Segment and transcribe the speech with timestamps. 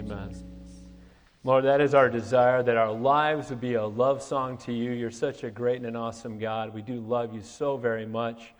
[0.00, 0.34] Amen.
[1.44, 4.92] Lord, that is our desire that our lives would be a love song to you.
[4.92, 6.72] You're such a great and an awesome God.
[6.72, 8.54] We do love you so very much.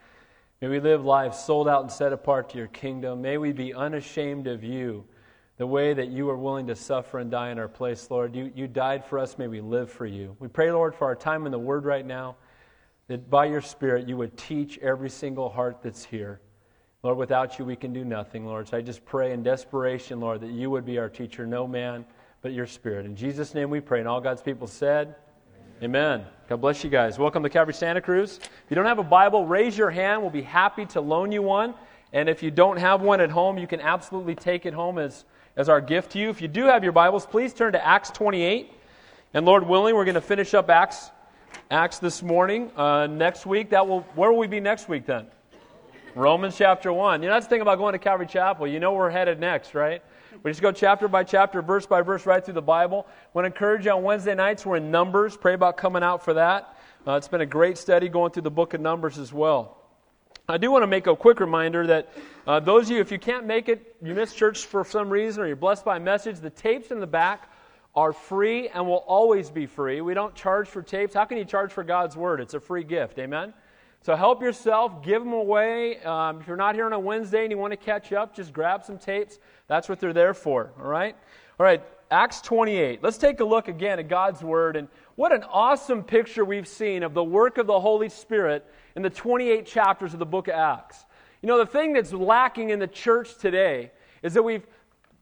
[0.60, 3.22] May we live lives sold out and set apart to your kingdom.
[3.22, 5.02] May we be unashamed of you,
[5.56, 8.36] the way that you are willing to suffer and die in our place, Lord.
[8.36, 9.38] You, you died for us.
[9.38, 10.36] May we live for you.
[10.40, 12.36] We pray, Lord, for our time in the Word right now,
[13.08, 16.42] that by your Spirit you would teach every single heart that's here.
[17.02, 18.68] Lord, without you we can do nothing, Lord.
[18.68, 22.04] So I just pray in desperation, Lord, that you would be our teacher, no man
[22.42, 23.06] but your Spirit.
[23.06, 24.00] In Jesus' name we pray.
[24.00, 25.14] And all God's people said,
[25.82, 26.26] Amen.
[26.46, 27.18] God bless you guys.
[27.18, 28.38] Welcome to Calvary Santa Cruz.
[28.42, 30.20] If you don't have a Bible, raise your hand.
[30.20, 31.72] We'll be happy to loan you one.
[32.12, 35.24] And if you don't have one at home, you can absolutely take it home as,
[35.56, 36.28] as our gift to you.
[36.28, 38.72] If you do have your Bibles, please turn to Acts 28.
[39.32, 41.10] And Lord willing, we're going to finish up Acts,
[41.70, 42.70] Acts this morning.
[42.76, 45.28] Uh, next week, that will, where will we be next week then?
[46.14, 47.22] Romans chapter 1.
[47.22, 48.66] You know, that's the thing about going to Calvary Chapel.
[48.66, 50.02] You know we're headed next, right?
[50.42, 53.06] We just go chapter by chapter, verse by verse, right through the Bible.
[53.08, 55.36] I want to encourage you on Wednesday nights, we're in Numbers.
[55.36, 56.76] Pray about coming out for that.
[57.06, 59.76] Uh, it's been a great study going through the book of Numbers as well.
[60.48, 62.12] I do want to make a quick reminder that
[62.44, 65.44] uh, those of you, if you can't make it, you missed church for some reason,
[65.44, 67.48] or you're blessed by a message, the tapes in the back
[67.94, 70.00] are free and will always be free.
[70.00, 71.14] We don't charge for tapes.
[71.14, 72.40] How can you charge for God's Word?
[72.40, 73.18] It's a free gift.
[73.18, 73.54] Amen?
[74.02, 76.02] So help yourself, give them away.
[76.02, 78.52] Um, if you're not here on a Wednesday and you want to catch up, just
[78.52, 79.38] grab some tapes.
[79.66, 81.14] That's what they're there for, all right?
[81.58, 83.02] All right, Acts 28.
[83.02, 84.76] Let's take a look again at God's Word.
[84.76, 88.64] And what an awesome picture we've seen of the work of the Holy Spirit
[88.96, 91.04] in the 28 chapters of the book of Acts.
[91.42, 93.90] You know, the thing that's lacking in the church today
[94.22, 94.66] is that we've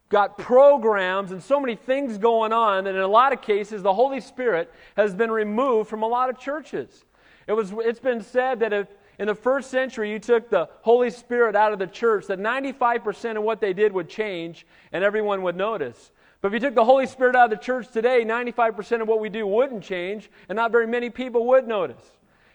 [0.09, 3.93] got programs and so many things going on that in a lot of cases the
[3.93, 7.05] Holy Spirit has been removed from a lot of churches.
[7.49, 11.11] It was, it's been said that if in the first century you took the Holy
[11.11, 15.43] Spirit out of the church, that 95% of what they did would change and everyone
[15.43, 16.13] would notice.
[16.43, 19.19] But if you took the Holy Spirit out of the church today, 95% of what
[19.19, 22.05] we do wouldn't change, and not very many people would notice.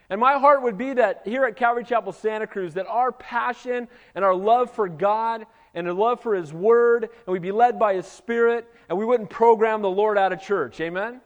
[0.10, 3.88] And my heart would be that here at Calvary Chapel Santa Cruz, that our passion
[4.14, 7.80] and our love for God and our love for His Word, and we'd be led
[7.80, 10.80] by His Spirit, and we wouldn't program the Lord out of church.
[10.80, 11.20] Amen?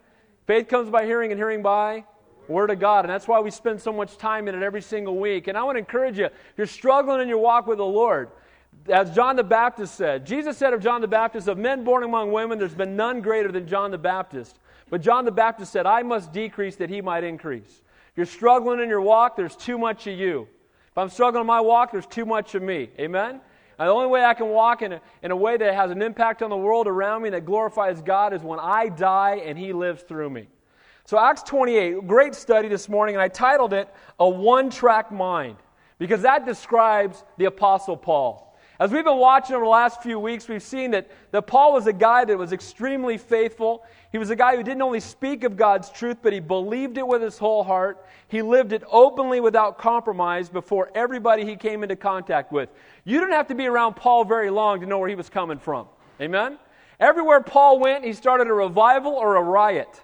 [0.47, 2.05] Faith comes by hearing, and hearing by
[2.47, 3.05] Word of God.
[3.05, 5.47] And that's why we spend so much time in it every single week.
[5.47, 8.29] And I want to encourage you, if you're struggling in your walk with the Lord,
[8.89, 12.31] as John the Baptist said, Jesus said of John the Baptist, of men born among
[12.31, 14.59] women, there's been none greater than John the Baptist.
[14.89, 17.81] But John the Baptist said, I must decrease that he might increase.
[18.11, 20.47] If you're struggling in your walk, there's too much of you.
[20.91, 22.89] If I'm struggling in my walk, there's too much of me.
[22.99, 23.41] Amen?
[23.79, 26.01] And the only way I can walk in a, in a way that has an
[26.01, 29.73] impact on the world around me that glorifies God is when I die and He
[29.73, 30.47] lives through me.
[31.07, 33.87] So, Acts 28, great study this morning, and I titled it
[34.19, 35.55] A One Track Mind
[35.99, 38.53] because that describes the Apostle Paul.
[38.77, 41.87] As we've been watching over the last few weeks, we've seen that, that Paul was
[41.87, 43.85] a guy that was extremely faithful.
[44.11, 47.07] He was a guy who didn't only speak of God's truth, but he believed it
[47.07, 48.05] with his whole heart.
[48.27, 52.67] He lived it openly without compromise before everybody he came into contact with.
[53.05, 55.57] You didn't have to be around Paul very long to know where he was coming
[55.57, 55.87] from.
[56.19, 56.59] Amen?
[56.99, 60.03] Everywhere Paul went, he started a revival or a riot.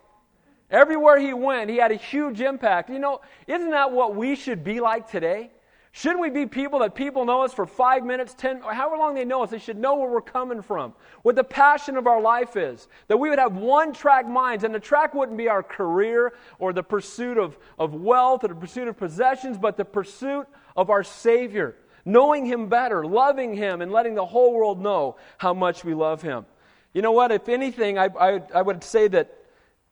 [0.73, 2.89] Everywhere he went, he had a huge impact.
[2.89, 5.51] You know, isn't that what we should be like today?
[5.91, 9.13] Shouldn't we be people that people know us for five minutes, ten, or however long
[9.13, 9.51] they know us?
[9.51, 12.87] They should know where we're coming from, what the passion of our life is.
[13.07, 16.73] That we would have one track minds, and the track wouldn't be our career or
[16.73, 21.03] the pursuit of, of wealth or the pursuit of possessions, but the pursuit of our
[21.03, 25.93] Savior, knowing Him better, loving Him, and letting the whole world know how much we
[25.93, 26.47] love Him.
[26.95, 27.31] You know what?
[27.31, 29.42] If anything, I, I, I would say that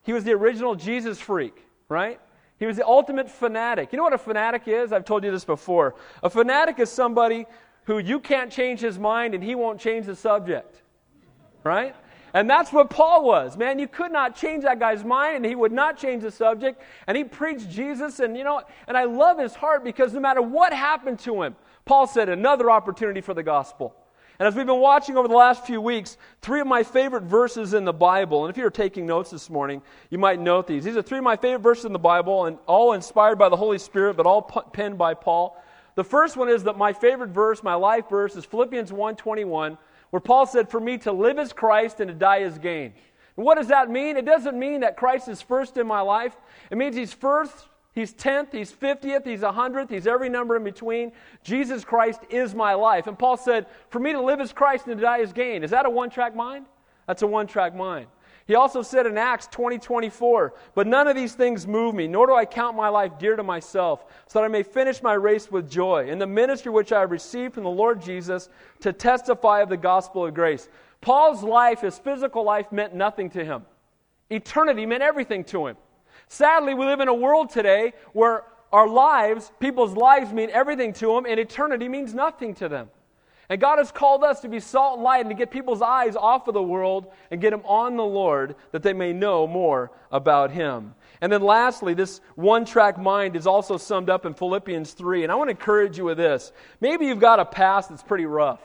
[0.03, 2.19] he was the original Jesus freak, right?
[2.57, 3.91] He was the ultimate fanatic.
[3.91, 4.93] You know what a fanatic is?
[4.93, 5.95] I've told you this before.
[6.21, 7.45] A fanatic is somebody
[7.85, 10.81] who you can't change his mind and he won't change the subject,
[11.63, 11.95] right?
[12.33, 13.57] And that's what Paul was.
[13.57, 16.81] Man, you could not change that guy's mind and he would not change the subject.
[17.07, 20.41] And he preached Jesus and you know, and I love his heart because no matter
[20.41, 23.95] what happened to him, Paul said another opportunity for the gospel.
[24.41, 27.75] And as we've been watching over the last few weeks, three of my favorite verses
[27.75, 30.83] in the Bible, and if you're taking notes this morning, you might note these.
[30.83, 33.55] These are three of my favorite verses in the Bible, and all inspired by the
[33.55, 35.61] Holy Spirit, but all penned by Paul.
[35.93, 39.77] The first one is that my favorite verse, my life verse, is Philippians 1.21,
[40.09, 42.95] where Paul said, For me to live is Christ and to die is gain.
[43.37, 44.17] And what does that mean?
[44.17, 46.35] It doesn't mean that Christ is first in my life.
[46.71, 51.11] It means he's first He's 10th, he's 50th, he's 100th, he's every number in between.
[51.43, 53.07] Jesus Christ is my life.
[53.07, 55.63] And Paul said, For me to live as Christ and to die as gain.
[55.63, 56.67] Is that a one track mind?
[57.05, 58.07] That's a one track mind.
[58.47, 62.27] He also said in Acts 20 24, But none of these things move me, nor
[62.27, 65.51] do I count my life dear to myself, so that I may finish my race
[65.51, 68.49] with joy in the ministry which I have received from the Lord Jesus
[68.79, 70.69] to testify of the gospel of grace.
[71.01, 73.65] Paul's life, his physical life, meant nothing to him.
[74.29, 75.77] Eternity meant everything to him.
[76.31, 81.07] Sadly, we live in a world today where our lives, people's lives, mean everything to
[81.07, 82.89] them, and eternity means nothing to them.
[83.49, 86.15] And God has called us to be salt and light and to get people's eyes
[86.15, 89.91] off of the world and get them on the Lord that they may know more
[90.09, 90.95] about Him.
[91.19, 95.23] And then lastly, this one track mind is also summed up in Philippians 3.
[95.23, 96.53] And I want to encourage you with this.
[96.79, 98.61] Maybe you've got a past that's pretty rough.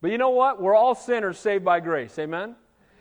[0.00, 0.62] But you know what?
[0.62, 2.16] We're all sinners saved by grace.
[2.16, 2.54] Amen?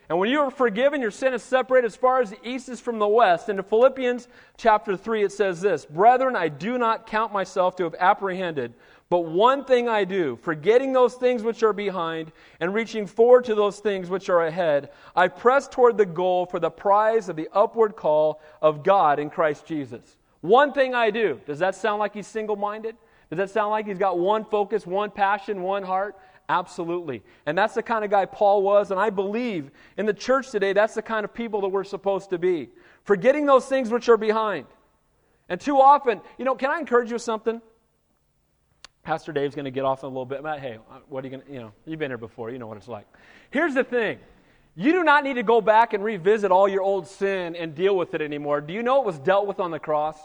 [0.10, 2.82] And when you are forgiven, your sin is separated as far as the east is
[2.82, 3.48] from the west.
[3.48, 4.28] And in Philippians
[4.58, 8.74] chapter 3, it says this Brethren, I do not count myself to have apprehended,
[9.12, 13.56] but one thing I do, forgetting those things which are behind and reaching forward to
[13.56, 17.50] those things which are ahead, I press toward the goal for the prize of the
[17.54, 20.18] upward call of God in Christ Jesus.
[20.42, 21.40] One thing I do.
[21.46, 22.96] Does that sound like he's single minded?
[23.30, 26.16] Does that sound like he's got one focus, one passion, one heart?
[26.50, 27.22] Absolutely.
[27.46, 28.90] And that's the kind of guy Paul was.
[28.90, 32.31] And I believe in the church today, that's the kind of people that we're supposed
[32.31, 32.69] to be.
[33.04, 34.66] Forgetting those things which are behind.
[35.48, 37.62] And too often, you know, can I encourage you with something?
[39.04, 40.42] Pastor Dave's going to get off in a little bit.
[40.42, 42.50] But hey, what are you going to, you know, you've been here before.
[42.50, 43.06] You know what it's like.
[43.51, 44.18] Here's the thing.
[44.75, 47.96] You do not need to go back and revisit all your old sin and deal
[47.96, 48.60] with it anymore.
[48.60, 50.18] Do you know it was dealt with on the cross?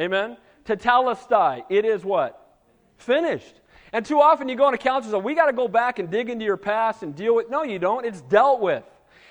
[0.00, 0.36] Amen?
[0.64, 1.62] Tetelestai.
[1.68, 2.56] It is what?
[2.96, 3.59] Finished.
[3.92, 6.10] And too often you go into counselors and say, we got to go back and
[6.10, 7.50] dig into your past and deal with.
[7.50, 8.04] No, you don't.
[8.04, 8.84] It's dealt with.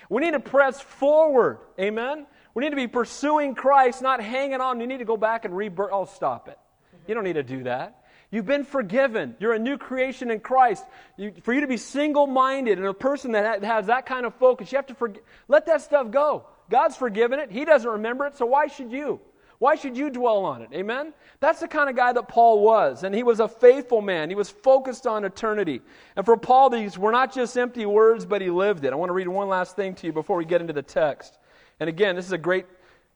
[0.08, 1.58] We need to press forward.
[1.78, 2.26] Amen.
[2.54, 4.80] We need to be pursuing Christ, not hanging on.
[4.80, 5.90] You need to go back and rebirth.
[5.92, 6.58] Oh, stop it.
[7.06, 8.04] You don't need to do that.
[8.30, 9.34] You've been forgiven.
[9.40, 10.84] You're a new creation in Christ.
[11.16, 14.34] You, for you to be single minded and a person that has that kind of
[14.36, 16.46] focus, you have to forget, let that stuff go.
[16.68, 17.50] God's forgiven it.
[17.50, 19.20] He doesn't remember it, so why should you?
[19.60, 20.70] Why should you dwell on it?
[20.72, 21.12] Amen?
[21.38, 23.04] That's the kind of guy that Paul was.
[23.04, 24.30] And he was a faithful man.
[24.30, 25.82] He was focused on eternity.
[26.16, 28.92] And for Paul, these were not just empty words, but he lived it.
[28.94, 31.36] I want to read one last thing to you before we get into the text.
[31.78, 32.64] And again, this is a great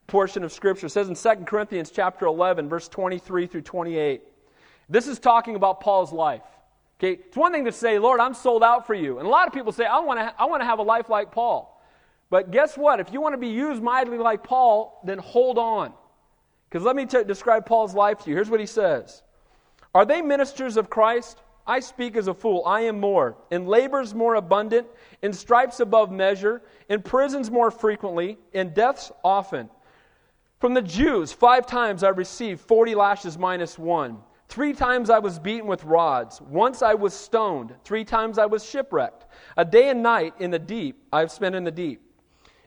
[0.06, 0.86] portion of Scripture.
[0.86, 4.22] It says in 2 Corinthians chapter 11, verse 23 through 28.
[4.90, 6.42] This is talking about Paul's life.
[7.00, 7.22] Okay?
[7.26, 9.18] It's one thing to say, Lord, I'm sold out for you.
[9.18, 10.82] And a lot of people say, I want to, ha- I want to have a
[10.82, 11.82] life like Paul.
[12.28, 13.00] But guess what?
[13.00, 15.94] If you want to be used mightily like Paul, then hold on.
[16.74, 18.34] Because let me t- describe Paul's life to you.
[18.34, 19.22] Here's what he says
[19.94, 21.40] Are they ministers of Christ?
[21.68, 22.64] I speak as a fool.
[22.66, 23.36] I am more.
[23.52, 24.88] In labors more abundant,
[25.22, 29.70] in stripes above measure, in prisons more frequently, in deaths often.
[30.58, 34.18] From the Jews, five times I received 40 lashes minus one.
[34.48, 36.40] Three times I was beaten with rods.
[36.40, 37.72] Once I was stoned.
[37.84, 39.26] Three times I was shipwrecked.
[39.56, 42.03] A day and night in the deep I've spent in the deep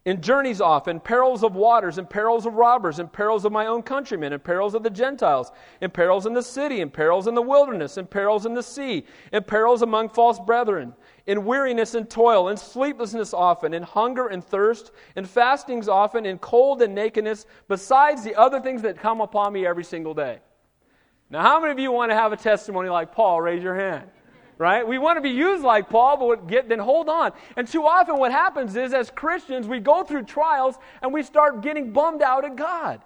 [0.08, 3.68] in journeys off, in perils of waters, in perils of robbers, in perils of my
[3.68, 5.52] own countrymen, in perils of the Gentiles,
[5.82, 9.04] in perils in the city, in perils in the wilderness, in perils in the sea,
[9.34, 10.94] in perils among false brethren,
[11.26, 16.38] in weariness and toil, in sleeplessness often, in hunger and thirst, in fastings often, in
[16.38, 20.40] cold and nakedness, besides the other things that come upon me every single day.
[21.30, 23.42] Now, how many of you want to have a testimony like Paul?
[23.42, 24.10] Raise your hand
[24.58, 24.88] right?
[24.88, 27.32] We want to be used like Paul, but get, then hold on.
[27.56, 31.62] And too often, what happens is, as Christians, we go through trials and we start
[31.62, 33.02] getting bummed out at God.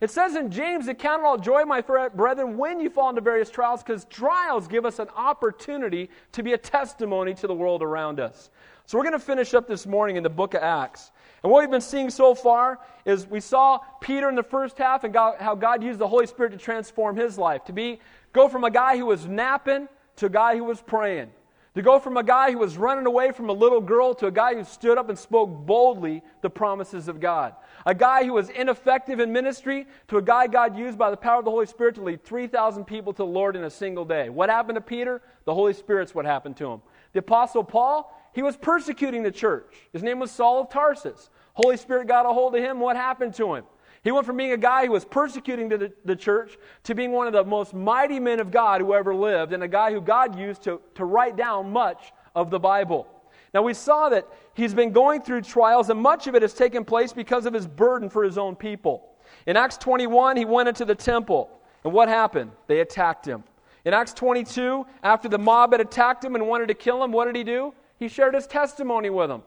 [0.00, 3.50] It says in James, Count it all joy, my brethren, when you fall into various
[3.50, 8.18] trials, because trials give us an opportunity to be a testimony to the world around
[8.18, 8.50] us.
[8.86, 11.12] So we're going to finish up this morning in the book of Acts.
[11.42, 15.04] And what we've been seeing so far is we saw Peter in the first half
[15.04, 18.00] and how God used the Holy Spirit to transform his life, to be
[18.32, 19.86] go from a guy who was napping
[20.20, 21.30] to a guy who was praying.
[21.76, 24.30] To go from a guy who was running away from a little girl to a
[24.30, 27.54] guy who stood up and spoke boldly the promises of God.
[27.86, 31.38] A guy who was ineffective in ministry to a guy God used by the power
[31.38, 34.28] of the Holy Spirit to lead 3,000 people to the Lord in a single day.
[34.30, 35.22] What happened to Peter?
[35.44, 36.82] The Holy Spirit's what happened to him.
[37.12, 39.74] The Apostle Paul, he was persecuting the church.
[39.92, 41.30] His name was Saul of Tarsus.
[41.54, 42.80] Holy Spirit got a hold of him.
[42.80, 43.64] What happened to him?
[44.02, 47.26] He went from being a guy who was persecuting the, the church to being one
[47.26, 50.38] of the most mighty men of God who ever lived, and a guy who God
[50.38, 53.06] used to, to write down much of the Bible.
[53.52, 56.84] Now, we saw that he's been going through trials, and much of it has taken
[56.84, 59.06] place because of his burden for his own people.
[59.46, 61.50] In Acts 21, he went into the temple,
[61.84, 62.52] and what happened?
[62.68, 63.44] They attacked him.
[63.84, 67.26] In Acts 22, after the mob had attacked him and wanted to kill him, what
[67.26, 67.74] did he do?
[67.98, 69.42] He shared his testimony with them.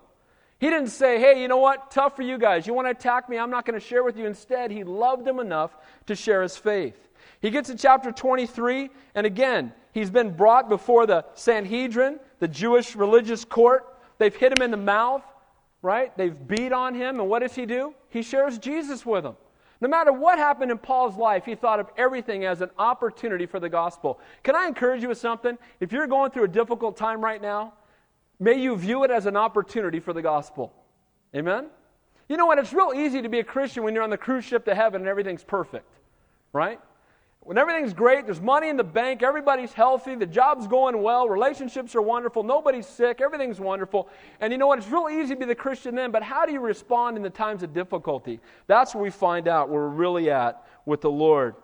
[0.64, 1.92] He didn't say, hey, you know what?
[1.92, 2.66] Tough for you guys.
[2.66, 3.38] You want to attack me?
[3.38, 4.26] I'm not going to share with you.
[4.26, 6.96] Instead, he loved them enough to share his faith.
[7.42, 12.96] He gets to chapter 23, and again, he's been brought before the Sanhedrin, the Jewish
[12.96, 13.94] religious court.
[14.20, 15.24] They've hit him in the mouth,
[15.82, 16.16] right?
[16.18, 17.94] They've beat on him, and what does he do?
[18.08, 19.36] He shares Jesus with them.
[19.82, 23.60] No matter what happened in Paul's life, he thought of everything as an opportunity for
[23.60, 24.22] the gospel.
[24.44, 25.58] Can I encourage you with something?
[25.82, 27.74] If you're going through a difficult time right now,
[28.40, 30.74] may you view it as an opportunity for the gospel.
[31.36, 31.68] Amen?
[32.30, 32.60] You know what?
[32.60, 35.02] It's real easy to be a Christian when you're on the cruise ship to heaven
[35.02, 35.90] and everything's perfect,
[36.52, 36.80] right?
[37.42, 41.94] When everything's great, there's money in the bank, everybody's healthy, the job's going well, relationships
[41.94, 44.08] are wonderful, nobody's sick, everything's wonderful.
[44.40, 44.80] And you know what?
[44.80, 47.30] It's real easy to be the Christian then, but how do you respond in the
[47.30, 48.40] times of difficulty?
[48.68, 51.56] That's where we find out where we're really at with the Lord.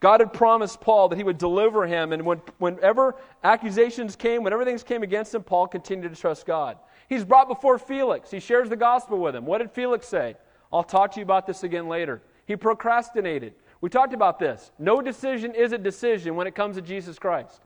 [0.00, 4.52] God had promised Paul that he would deliver him, and when, whenever accusations came, when
[4.52, 6.78] everything came against him, Paul continued to trust God.
[7.08, 8.30] He's brought before Felix.
[8.30, 9.46] He shares the gospel with him.
[9.46, 10.34] What did Felix say?
[10.72, 12.20] I'll talk to you about this again later.
[12.46, 13.54] He procrastinated.
[13.80, 14.70] We talked about this.
[14.78, 17.62] No decision is a decision when it comes to Jesus Christ.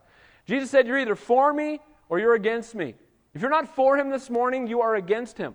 [0.46, 2.94] Jesus said, You're either for me or you're against me.
[3.34, 5.54] If you're not for him this morning, you are against him.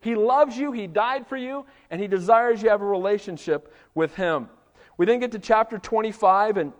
[0.00, 4.14] He loves you, he died for you, and he desires you have a relationship with
[4.14, 4.48] him.
[4.96, 6.72] We then get to chapter 25, and,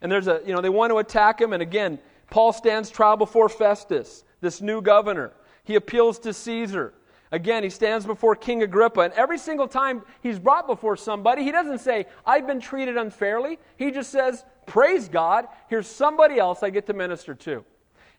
[0.00, 1.98] and there's a, you know, they want to attack him, and again,
[2.30, 5.32] Paul stands trial before Festus, this new governor.
[5.64, 6.94] He appeals to Caesar.
[7.30, 11.52] Again, he stands before King Agrippa, and every single time he's brought before somebody, he
[11.52, 13.58] doesn't say, I've been treated unfairly.
[13.76, 17.64] He just says, Praise God, here's somebody else I get to minister to.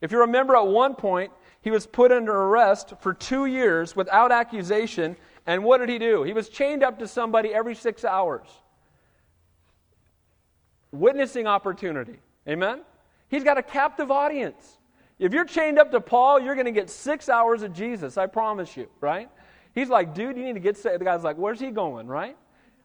[0.01, 4.32] If you remember, at one point, he was put under arrest for two years without
[4.32, 5.15] accusation,
[5.46, 6.24] and what did he do?
[6.24, 8.48] He was chained up to somebody every six hours.
[10.91, 12.19] Witnessing opportunity.
[12.48, 12.81] Amen?
[13.29, 14.77] He's got a captive audience.
[15.19, 18.25] If you're chained up to Paul, you're going to get six hours of Jesus, I
[18.25, 19.29] promise you, right?
[19.75, 21.01] He's like, dude, you need to get saved.
[21.01, 22.38] The guy's like, where's he going, right?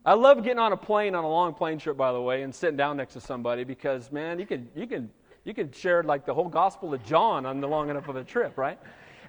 [0.05, 2.55] I love getting on a plane on a long plane trip, by the way, and
[2.55, 5.11] sitting down next to somebody because, man, you can, you can,
[5.45, 8.25] you can share like the whole Gospel of John on the long enough of a
[8.25, 8.79] trip, right?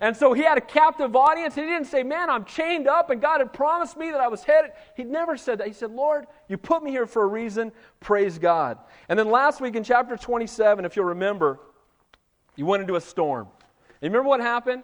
[0.02, 1.56] And so he had a captive audience.
[1.56, 4.44] He didn't say, Man, I'm chained up and God had promised me that I was
[4.44, 4.72] headed.
[4.96, 5.68] He never said that.
[5.68, 7.72] He said, Lord, you put me here for a reason.
[8.00, 8.78] Praise God.
[9.10, 11.60] And then last week in chapter 27, if you'll remember,
[12.56, 13.48] you went into a storm.
[14.02, 14.84] And remember what happened?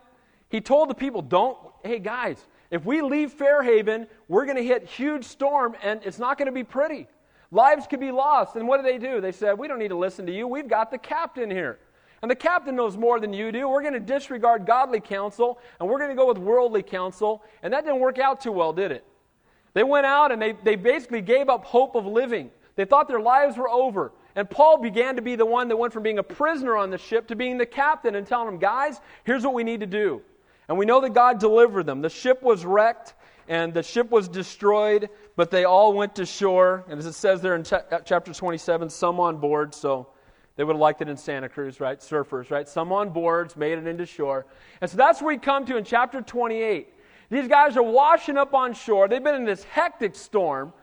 [0.50, 4.86] He told the people, don't, hey guys, if we leave Fairhaven, we're going to hit
[4.86, 7.08] huge storm and it's not going to be pretty.
[7.52, 8.56] Lives could be lost.
[8.56, 9.20] And what did they do?
[9.20, 10.48] They said, we don't need to listen to you.
[10.48, 11.80] We've got the captain here.
[12.22, 13.68] And the captain knows more than you do.
[13.68, 17.44] We're going to disregard godly counsel and we're going to go with worldly counsel.
[17.64, 19.04] And that didn't work out too well, did it?
[19.74, 22.52] They went out and they, they basically gave up hope of living.
[22.76, 24.12] They thought their lives were over.
[24.36, 26.98] And Paul began to be the one that went from being a prisoner on the
[26.98, 30.22] ship to being the captain and telling them, guys, here's what we need to do.
[30.70, 32.02] And we know that God delivered them.
[32.02, 33.14] The ship was wrecked
[33.48, 36.86] and the ship was destroyed, but they all went to shore.
[36.88, 37.74] And as it says there in ch-
[38.06, 40.08] chapter 27, some on board, so
[40.56, 42.00] they would have liked it in Santa Cruz, right?
[42.00, 42.68] Surfers, right?
[42.68, 44.46] Some on boards made it into shore.
[44.82, 46.90] And so that's where we come to in chapter 28.
[47.30, 49.08] These guys are washing up on shore.
[49.08, 50.74] They've been in this hectic storm.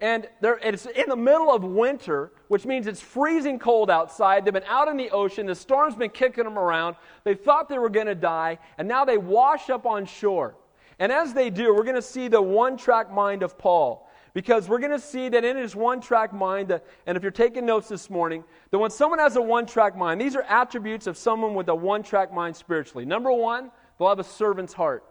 [0.00, 4.44] And it's in the middle of winter, which means it's freezing cold outside.
[4.44, 5.44] They've been out in the ocean.
[5.44, 6.94] The storm's been kicking them around.
[7.24, 10.54] They thought they were going to die, and now they wash up on shore.
[11.00, 14.07] And as they do, we're going to see the one track mind of Paul.
[14.38, 17.32] Because we're going to see that in his one track mind, that, and if you're
[17.32, 21.08] taking notes this morning, that when someone has a one track mind, these are attributes
[21.08, 23.04] of someone with a one track mind spiritually.
[23.04, 25.02] Number one, they'll have a servant's heart.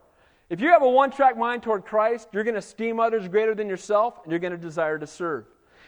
[0.50, 3.54] If you have a one track mind toward Christ, you're going to esteem others greater
[3.54, 5.44] than yourself, and you're going to desire to serve.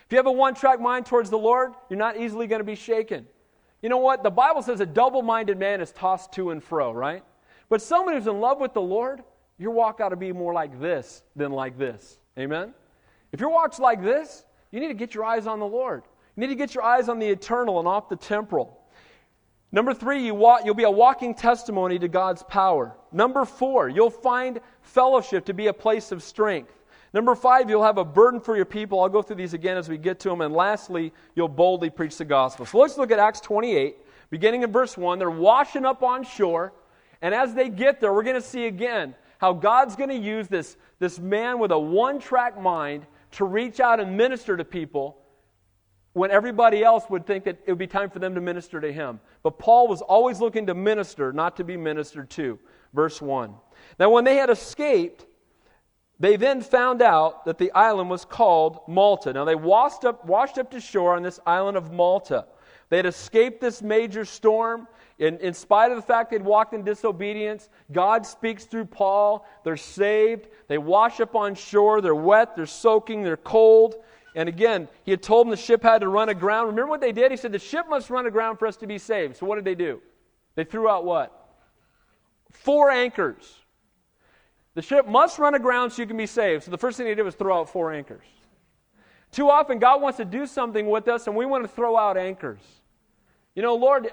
[0.05, 2.65] If you have a one track mind towards the Lord, you're not easily going to
[2.65, 3.25] be shaken.
[3.81, 4.21] You know what?
[4.21, 7.23] The Bible says a double minded man is tossed to and fro, right?
[7.69, 9.23] But someone who's in love with the Lord,
[9.57, 12.19] your walk ought to be more like this than like this.
[12.37, 12.73] Amen?
[13.31, 16.03] If your walk's like this, you need to get your eyes on the Lord.
[16.35, 18.79] You need to get your eyes on the eternal and off the temporal.
[19.71, 22.95] Number three, you walk, you'll be a walking testimony to God's power.
[23.11, 26.73] Number four, you'll find fellowship to be a place of strength.
[27.13, 28.99] Number five, you'll have a burden for your people.
[28.99, 30.41] I'll go through these again as we get to them.
[30.41, 32.65] And lastly, you'll boldly preach the gospel.
[32.65, 33.97] So let's look at Acts 28,
[34.29, 35.17] beginning in verse 1.
[35.17, 36.73] They're washing up on shore.
[37.21, 40.47] And as they get there, we're going to see again how God's going to use
[40.47, 45.17] this, this man with a one track mind to reach out and minister to people
[46.13, 48.91] when everybody else would think that it would be time for them to minister to
[48.91, 49.19] him.
[49.43, 52.59] But Paul was always looking to minister, not to be ministered to.
[52.93, 53.53] Verse 1.
[53.99, 55.25] Now, when they had escaped,
[56.19, 59.31] they then found out that the island was called Malta.
[59.31, 62.45] Now, they washed up, washed up to shore on this island of Malta.
[62.89, 64.87] They had escaped this major storm.
[65.19, 69.45] In, in spite of the fact they'd walked in disobedience, God speaks through Paul.
[69.65, 70.47] They're saved.
[70.69, 71.99] They wash up on shore.
[71.99, 72.55] They're wet.
[72.55, 73.23] They're soaking.
[73.23, 73.95] They're cold.
[74.33, 76.67] And again, he had told them the ship had to run aground.
[76.67, 77.31] Remember what they did?
[77.31, 79.35] He said, The ship must run aground for us to be saved.
[79.35, 80.01] So what did they do?
[80.55, 81.35] They threw out what?
[82.51, 83.59] Four anchors.
[84.75, 86.63] The ship must run aground so you can be saved.
[86.63, 88.25] So the first thing they did was throw out four anchors.
[89.31, 92.15] Too often, God wants to do something with us, and we want to throw out
[92.15, 92.61] anchors.
[93.55, 94.09] You know, Lord,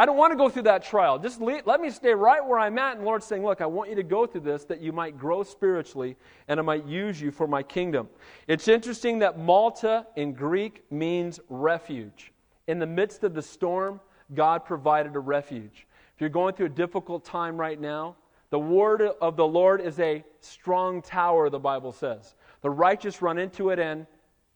[0.00, 1.18] I don't want to go through that trial.
[1.18, 2.96] Just let me stay right where I'm at.
[2.96, 5.42] And Lord's saying, Look, I want you to go through this that you might grow
[5.42, 6.16] spiritually
[6.48, 8.08] and I might use you for my kingdom.
[8.48, 12.32] It's interesting that Malta in Greek means refuge.
[12.66, 14.00] In the midst of the storm,
[14.32, 15.86] God provided a refuge.
[16.14, 18.16] If you're going through a difficult time right now,
[18.48, 22.36] the word of the Lord is a strong tower, the Bible says.
[22.62, 24.06] The righteous run into it and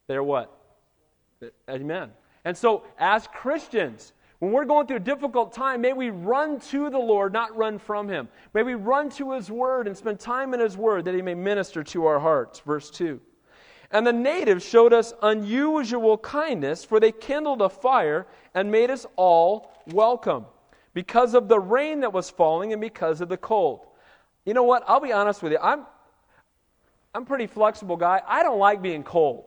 [0.06, 0.58] they're what?
[1.68, 2.12] Amen.
[2.46, 6.90] And so, as Christians, when we're going through a difficult time, may we run to
[6.90, 8.28] the Lord, not run from Him.
[8.52, 11.34] May we run to His Word and spend time in His Word that He may
[11.34, 12.60] minister to our hearts.
[12.60, 13.20] Verse 2.
[13.90, 19.06] And the natives showed us unusual kindness, for they kindled a fire and made us
[19.16, 20.46] all welcome
[20.94, 23.86] because of the rain that was falling and because of the cold.
[24.44, 24.84] You know what?
[24.86, 25.58] I'll be honest with you.
[25.62, 25.86] I'm,
[27.14, 28.20] I'm pretty flexible guy.
[28.26, 29.44] I don't like being cold.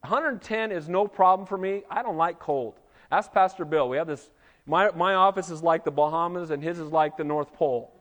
[0.00, 1.82] 110 is no problem for me.
[1.90, 2.74] I don't like cold.
[3.10, 3.88] Ask Pastor Bill.
[3.88, 4.28] We have this,
[4.66, 7.92] my, my office is like the Bahamas, and his is like the North Pole.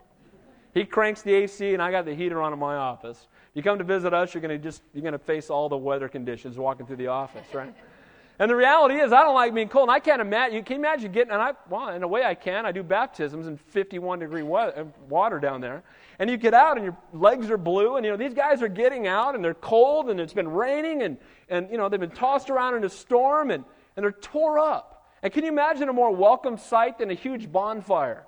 [0.73, 3.27] He cranks the AC, and I got the heater on in my office.
[3.53, 5.77] You come to visit us, you're going to just you're going to face all the
[5.77, 7.73] weather conditions walking through the office, right?
[8.39, 9.89] And the reality is, I don't like being cold.
[9.89, 10.55] And I can't imagine.
[10.55, 12.67] You can imagine getting, and I, well, in a way I can.
[12.67, 15.81] I do baptisms in 51 degree uh, water down there.
[16.19, 17.95] And you get out and your legs are blue.
[17.95, 21.01] And, you know, these guys are getting out and they're cold and it's been raining
[21.01, 21.17] and,
[21.49, 23.63] and you know, they've been tossed around in a storm and,
[23.95, 24.96] and they're tore up.
[25.23, 28.25] And can you imagine a more welcome sight than a huge bonfire?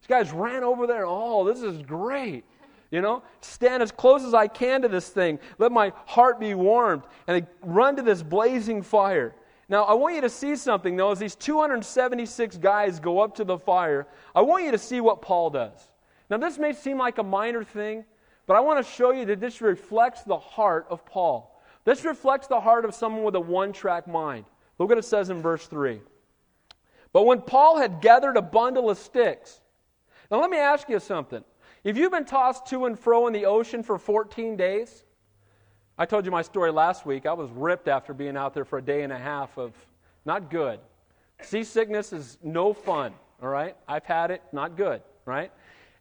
[0.00, 1.04] These guys ran over there.
[1.06, 2.44] Oh, this is great.
[2.90, 5.38] You know, stand as close as I can to this thing.
[5.58, 7.02] Let my heart be warmed.
[7.26, 9.34] And they run to this blazing fire.
[9.68, 13.44] Now, I want you to see something, though, as these 276 guys go up to
[13.44, 14.06] the fire.
[14.34, 15.90] I want you to see what Paul does.
[16.30, 18.04] Now, this may seem like a minor thing,
[18.46, 21.60] but I want to show you that this reflects the heart of Paul.
[21.84, 24.44] This reflects the heart of someone with a one track mind.
[24.78, 26.00] Look what it says in verse 3.
[27.14, 29.60] But when Paul had gathered a bundle of sticks,
[30.30, 31.44] now let me ask you something.
[31.84, 35.04] If you've been tossed to and fro in the ocean for 14 days,
[35.96, 37.24] I told you my story last week.
[37.24, 39.74] I was ripped after being out there for a day and a half of
[40.24, 40.80] not good.
[41.40, 43.76] Seasickness is no fun, all right?
[43.86, 45.52] I've had it, not good, right?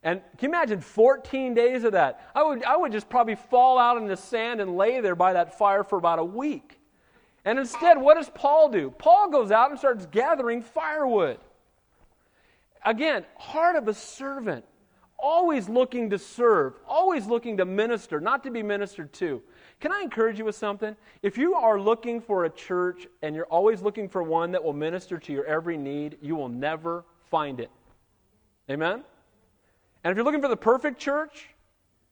[0.02, 2.28] And can you imagine 14 days of that?
[2.34, 5.34] I would, I would just probably fall out in the sand and lay there by
[5.34, 6.80] that fire for about a week.
[7.46, 8.92] And instead, what does Paul do?
[8.92, 11.40] Paul goes out and starts gathering firewood.
[12.86, 14.66] Again, heart of a servant,
[15.18, 19.42] always looking to serve, always looking to minister, not to be ministered to.
[19.80, 20.96] Can I encourage you with something?
[21.22, 24.74] If you are looking for a church and you're always looking for one that will
[24.74, 27.70] minister to your every need, you will never find it.
[28.70, 29.04] Amen?
[30.04, 31.50] And if you're looking for the perfect church,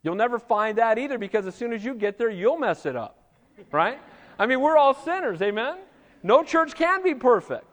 [0.04, 2.96] you'll never find that either because as soon as you get there, you'll mess it
[2.96, 3.18] up.
[3.72, 4.00] Right?
[4.42, 5.78] I mean, we're all sinners, amen?
[6.24, 7.64] No church can be perfect.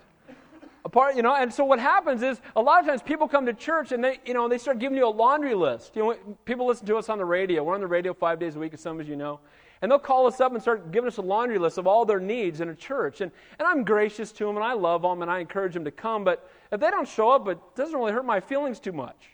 [0.85, 3.55] Apart, you know, and so what happens is a lot of times people come to
[3.55, 5.97] church and they, you know, they start giving you a laundry list.
[5.97, 7.65] You know, people listen to us on the radio.
[7.65, 9.41] We're on the radio five days a week, as some of you know.
[9.81, 12.21] And they'll call us up and start giving us a laundry list of all their
[12.21, 13.23] needs in a church.
[13.23, 15.91] And, and I'm gracious to them and I love them and I encourage them to
[15.91, 16.23] come.
[16.23, 19.31] But if they don't show up, it doesn't really hurt my feelings too much.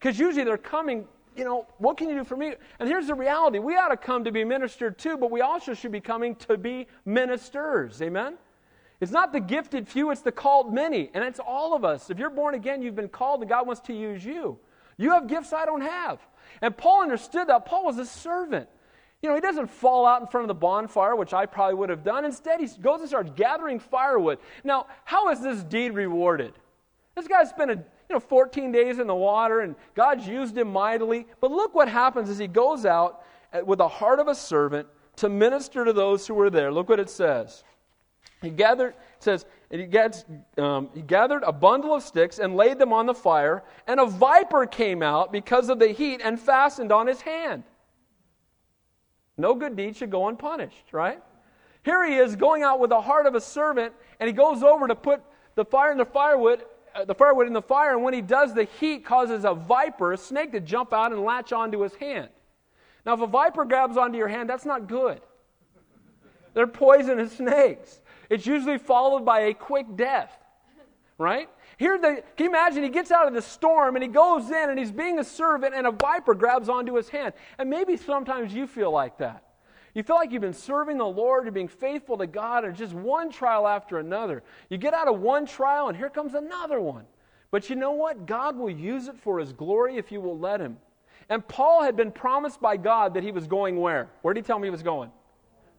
[0.00, 1.06] Because usually they're coming
[1.38, 2.54] you know, what can you do for me?
[2.78, 5.72] And here's the reality we ought to come to be ministered to, but we also
[5.74, 8.02] should be coming to be ministers.
[8.02, 8.36] Amen?
[9.00, 11.10] It's not the gifted few, it's the called many.
[11.14, 12.10] And it's all of us.
[12.10, 14.58] If you're born again, you've been called, and God wants to use you.
[14.96, 16.18] You have gifts I don't have.
[16.60, 17.64] And Paul understood that.
[17.64, 18.68] Paul was a servant.
[19.22, 21.90] You know, he doesn't fall out in front of the bonfire, which I probably would
[21.90, 22.24] have done.
[22.24, 24.38] Instead, he goes and starts gathering firewood.
[24.64, 26.52] Now, how is this deed rewarded?
[27.16, 30.72] This guy spent a you know, 14 days in the water, and God's used him
[30.72, 31.26] mightily.
[31.40, 33.22] But look what happens as he goes out
[33.64, 36.72] with the heart of a servant to minister to those who were there.
[36.72, 37.64] Look what it says.
[38.40, 40.24] He gathered, says, he, gets,
[40.56, 44.06] um, he gathered a bundle of sticks and laid them on the fire, and a
[44.06, 47.64] viper came out because of the heat and fastened on his hand.
[49.36, 51.20] No good deed should go unpunished, right?
[51.84, 54.86] Here he is going out with the heart of a servant, and he goes over
[54.86, 55.22] to put
[55.54, 56.62] the fire in the firewood,
[56.98, 60.12] Uh, the firewood in the fire, and when he does, the heat causes a viper,
[60.12, 62.28] a snake, to jump out and latch onto his hand.
[63.06, 65.20] Now, if a viper grabs onto your hand, that's not good.
[66.54, 68.00] They're poisonous snakes.
[68.28, 70.36] It's usually followed by a quick death,
[71.18, 71.48] right?
[71.76, 72.82] Here, the, can you imagine?
[72.82, 75.74] He gets out of the storm and he goes in and he's being a servant,
[75.76, 77.32] and a viper grabs onto his hand.
[77.58, 79.44] And maybe sometimes you feel like that.
[79.98, 82.94] You feel like you've been serving the Lord, you're being faithful to God, and just
[82.94, 84.44] one trial after another.
[84.70, 87.04] You get out of one trial, and here comes another one.
[87.50, 88.24] But you know what?
[88.24, 90.76] God will use it for His glory if you will let Him.
[91.28, 94.08] And Paul had been promised by God that he was going where?
[94.22, 95.10] Where did he tell me he was going?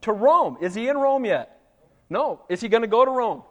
[0.01, 0.57] To Rome.
[0.59, 1.61] Is he in Rome yet?
[2.09, 2.41] No.
[2.49, 3.43] Is he going to go to Rome?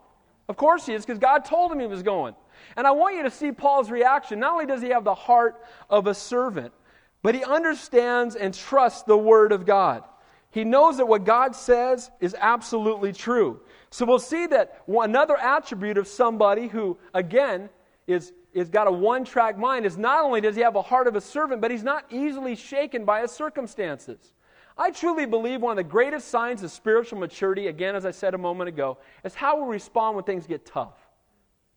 [0.51, 2.35] Of course he is, because God told him he was going.
[2.77, 4.39] And I want you to see Paul's reaction.
[4.39, 6.75] Not only does he have the heart of a servant,
[7.23, 10.05] but he understands and trusts the Word of God.
[10.51, 13.61] He knows that what God says is absolutely true.
[13.91, 17.69] So we'll see that another attribute of somebody who, again,
[18.07, 21.07] is, is got a one track mind is not only does he have a heart
[21.07, 24.33] of a servant, but he's not easily shaken by his circumstances.
[24.77, 28.35] I truly believe one of the greatest signs of spiritual maturity, again, as I said
[28.35, 30.95] a moment ago, is how we respond when things get tough.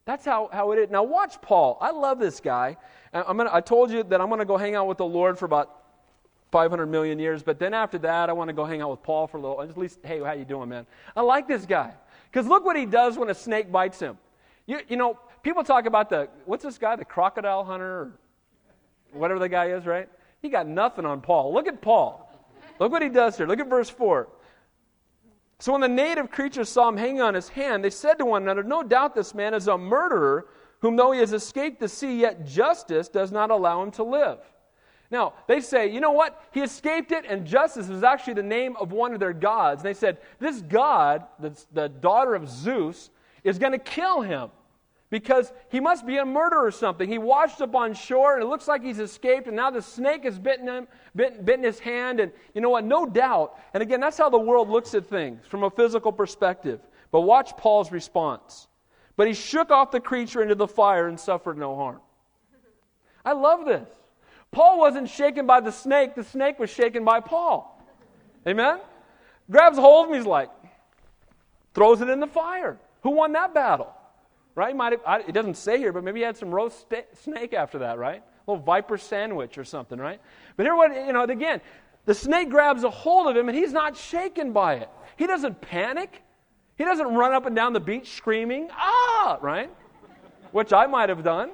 [0.06, 0.90] That's how, how it is.
[0.90, 1.78] Now, watch Paul.
[1.82, 2.78] I love this guy.
[3.14, 5.38] I'm gonna, I told you that I'm going to go hang out with the Lord
[5.38, 5.81] for about
[6.52, 9.28] 500 million years, but then after that, I want to go hang out with Paul
[9.28, 9.62] for a little.
[9.62, 10.86] At least, hey, how you doing, man?
[11.16, 11.94] I like this guy.
[12.30, 14.18] Because look what he does when a snake bites him.
[14.66, 18.12] You, you know, people talk about the, what's this guy, the crocodile hunter, or
[19.14, 20.10] whatever the guy is, right?
[20.42, 21.54] He got nothing on Paul.
[21.54, 22.28] Look at Paul.
[22.80, 23.48] Look what he does here.
[23.48, 24.28] Look at verse 4.
[25.60, 28.42] So when the native creatures saw him hanging on his hand, they said to one
[28.42, 30.48] another, No doubt this man is a murderer,
[30.80, 34.40] whom though he has escaped the sea, yet justice does not allow him to live.
[35.12, 36.41] Now, they say, you know what?
[36.52, 39.82] He escaped it, and justice was actually the name of one of their gods.
[39.82, 43.10] And they said, This god, the, the daughter of Zeus,
[43.43, 44.50] is going to kill him
[45.10, 47.10] because he must be a murderer or something.
[47.10, 50.24] He washed up on shore, and it looks like he's escaped, and now the snake
[50.24, 52.86] has bitten him, bitten, bitten his hand, and you know what?
[52.86, 53.60] No doubt.
[53.74, 56.80] And again, that's how the world looks at things from a physical perspective.
[57.12, 58.69] But watch Paul's response.
[59.17, 62.00] But he shook off the creature into the fire and suffered no harm.
[63.26, 63.89] I love this.
[64.52, 67.82] Paul wasn't shaken by the snake, the snake was shaken by Paul.
[68.48, 68.80] Amen?
[69.50, 70.50] Grabs hold of him, he's like,
[71.74, 72.78] throws it in the fire.
[73.04, 73.94] Who won that battle?
[74.56, 74.76] right?
[74.76, 77.80] Might have, I, it doesn't say here, but maybe he had some roast snake after
[77.80, 78.22] that, right?
[78.22, 80.20] A little viper sandwich or something, right?
[80.58, 81.62] But here, what you know, again,
[82.06, 84.90] the snake grabs a hold of him, and he's not shaken by it.
[85.18, 86.24] He doesn't panic.
[86.78, 89.70] He doesn't run up and down the beach screaming, ah, right?
[90.52, 91.52] Which I might have done.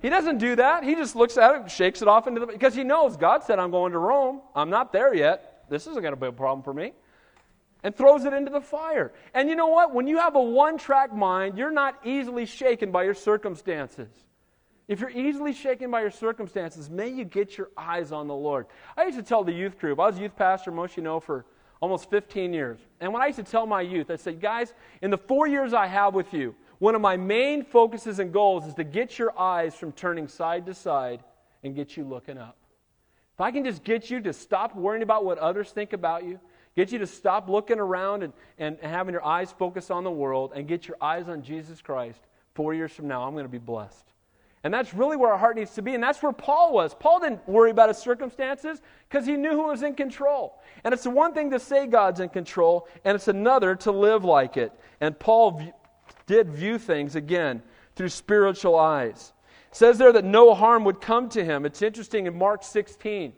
[0.00, 0.84] He doesn't do that.
[0.84, 3.58] He just looks at it, shakes it off into the because he knows God said,
[3.58, 4.40] "I'm going to Rome.
[4.54, 5.64] I'm not there yet.
[5.68, 6.92] This isn't going to be a problem for me."
[7.82, 9.12] and throws it into the fire.
[9.34, 9.94] And you know what?
[9.94, 14.08] When you have a one track mind, you're not easily shaken by your circumstances.
[14.88, 18.66] If you're easily shaken by your circumstances, may you get your eyes on the Lord.
[18.96, 21.44] I used to tell the youth group, I was youth pastor, most you know, for
[21.80, 22.80] almost 15 years.
[23.00, 25.74] And when I used to tell my youth, I said, guys, in the four years
[25.74, 29.38] I have with you, one of my main focuses and goals is to get your
[29.38, 31.22] eyes from turning side to side
[31.62, 32.56] and get you looking up.
[33.34, 36.40] If I can just get you to stop worrying about what others think about you,
[36.78, 40.52] Get you to stop looking around and, and having your eyes focus on the world
[40.54, 42.20] and get your eyes on Jesus Christ.
[42.54, 44.04] Four years from now, I'm going to be blessed.
[44.62, 45.94] And that's really where our heart needs to be.
[45.94, 46.94] And that's where Paul was.
[46.94, 50.60] Paul didn't worry about his circumstances because he knew who was in control.
[50.84, 54.56] And it's one thing to say God's in control, and it's another to live like
[54.56, 54.70] it.
[55.00, 55.60] And Paul
[56.28, 57.60] did view things, again,
[57.96, 59.32] through spiritual eyes.
[59.70, 61.66] It says there that no harm would come to him.
[61.66, 63.32] It's interesting in Mark 16.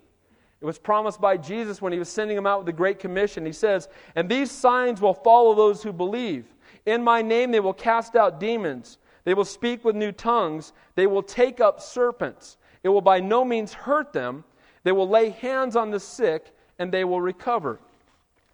[0.60, 3.46] It was promised by Jesus when he was sending them out with the Great Commission.
[3.46, 6.44] He says, And these signs will follow those who believe.
[6.84, 8.98] In my name they will cast out demons.
[9.24, 10.74] They will speak with new tongues.
[10.96, 12.58] They will take up serpents.
[12.82, 14.44] It will by no means hurt them.
[14.82, 17.80] They will lay hands on the sick and they will recover.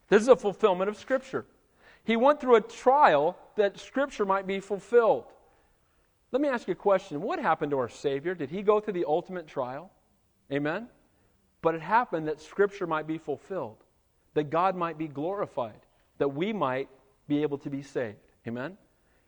[0.09, 1.45] This is a fulfillment of Scripture.
[2.07, 5.25] He went through a trial that Scripture might be fulfilled.
[6.31, 7.21] Let me ask you a question.
[7.21, 8.33] What happened to our Savior?
[8.33, 9.91] Did he go through the ultimate trial?
[10.53, 10.87] Amen?
[11.63, 13.79] But it happened that Scripture might be fulfilled,
[14.35, 15.81] that God might be glorified,
[16.19, 16.89] that we might
[17.27, 18.19] be able to be saved.
[18.47, 18.77] Amen?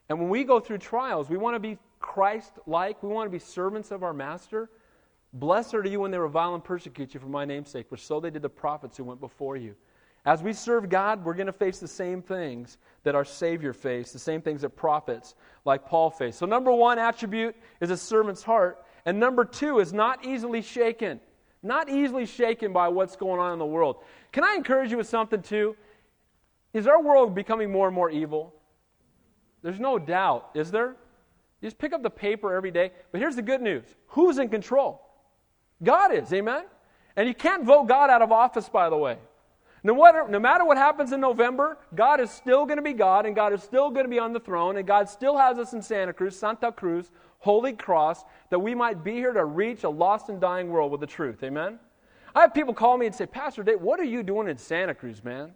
[0.09, 3.33] And when we go through trials, we want to be Christ like, we want to
[3.33, 4.71] be servants of our Master.
[5.33, 8.21] Blessed are you when they revile and persecute you for my name's sake, for so
[8.21, 9.75] they did the prophets who went before you.
[10.29, 14.13] As we serve God, we're going to face the same things that our Savior faced,
[14.13, 16.39] the same things that prophets like Paul faced.
[16.39, 21.21] So, number one attribute is a servant's heart, and number two is not easily shaken
[21.63, 23.97] not easily shaken by what's going on in the world.
[24.33, 25.77] Can I encourage you with something too?
[26.73, 28.55] Is our world becoming more and more evil?
[29.63, 30.97] There's no doubt, is there?
[31.61, 32.93] You just pick up the paper every day.
[33.11, 35.03] But here's the good news who's in control?
[35.83, 36.65] God is, amen?
[37.17, 39.19] And you can't vote God out of office, by the way.
[39.89, 43.25] No matter, no matter what happens in November, God is still going to be God,
[43.25, 45.73] and God is still going to be on the throne, and God still has us
[45.73, 49.89] in Santa Cruz, Santa Cruz, Holy Cross, that we might be here to reach a
[49.89, 51.43] lost and dying world with the truth.
[51.43, 51.79] Amen?
[52.35, 54.95] I have people call me and say, Pastor Dave, what are you doing in Santa
[54.95, 55.53] Cruz, man?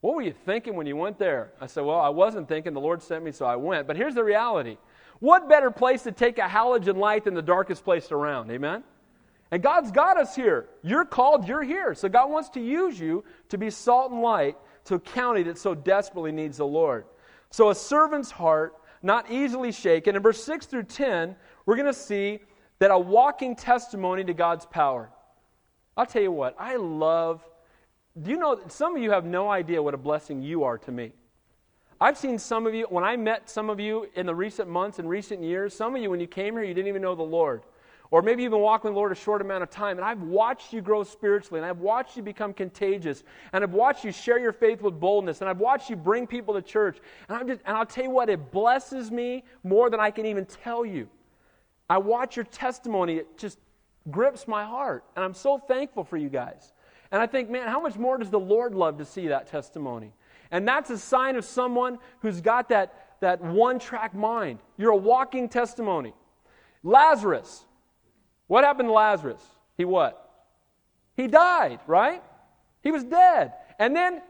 [0.00, 1.50] What were you thinking when you went there?
[1.60, 2.72] I said, Well, I wasn't thinking.
[2.72, 3.88] The Lord sent me, so I went.
[3.88, 4.76] But here's the reality
[5.18, 8.48] what better place to take a halogen light than the darkest place around?
[8.52, 8.84] Amen?
[9.50, 10.68] And God's got us here.
[10.82, 11.94] You're called, you're here.
[11.94, 15.58] So God wants to use you to be salt and light to a county that
[15.58, 17.04] so desperately needs the Lord.
[17.50, 20.14] So a servant's heart not easily shaken.
[20.14, 21.34] In verse 6 through 10,
[21.66, 22.40] we're going to see
[22.78, 25.10] that a walking testimony to God's power.
[25.96, 27.42] I'll tell you what, I love.
[28.20, 30.92] Do you know, some of you have no idea what a blessing you are to
[30.92, 31.12] me.
[32.00, 34.98] I've seen some of you, when I met some of you in the recent months
[34.98, 37.22] and recent years, some of you, when you came here, you didn't even know the
[37.22, 37.62] Lord.
[38.12, 40.22] Or maybe you've been walking with the Lord a short amount of time, and I've
[40.22, 44.38] watched you grow spiritually, and I've watched you become contagious, and I've watched you share
[44.40, 46.98] your faith with boldness, and I've watched you bring people to church.
[47.28, 50.26] And, I'm just, and I'll tell you what, it blesses me more than I can
[50.26, 51.08] even tell you.
[51.88, 53.58] I watch your testimony, it just
[54.10, 56.72] grips my heart, and I'm so thankful for you guys.
[57.12, 60.12] And I think, man, how much more does the Lord love to see that testimony?
[60.50, 64.58] And that's a sign of someone who's got that, that one track mind.
[64.76, 66.12] You're a walking testimony.
[66.82, 67.66] Lazarus,
[68.50, 69.40] what happened to Lazarus?
[69.76, 70.28] He what?
[71.14, 72.20] He died, right?
[72.82, 73.52] He was dead.
[73.78, 74.22] And then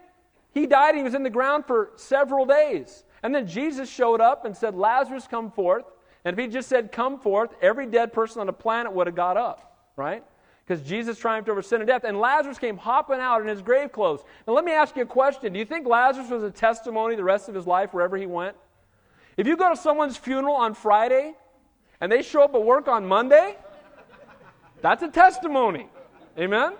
[0.52, 3.04] he died, he was in the ground for several days.
[3.22, 5.86] And then Jesus showed up and said, Lazarus, come forth.
[6.22, 9.16] And if he just said, come forth, every dead person on the planet would have
[9.16, 10.22] got up, right?
[10.66, 12.04] Because Jesus triumphed over sin and death.
[12.04, 14.22] And Lazarus came hopping out in his grave clothes.
[14.46, 15.54] Now, let me ask you a question.
[15.54, 18.54] Do you think Lazarus was a testimony the rest of his life wherever he went?
[19.38, 21.32] If you go to someone's funeral on Friday
[22.02, 23.56] and they show up at work on Monday,
[24.82, 25.88] that's a testimony.
[26.38, 26.72] Amen?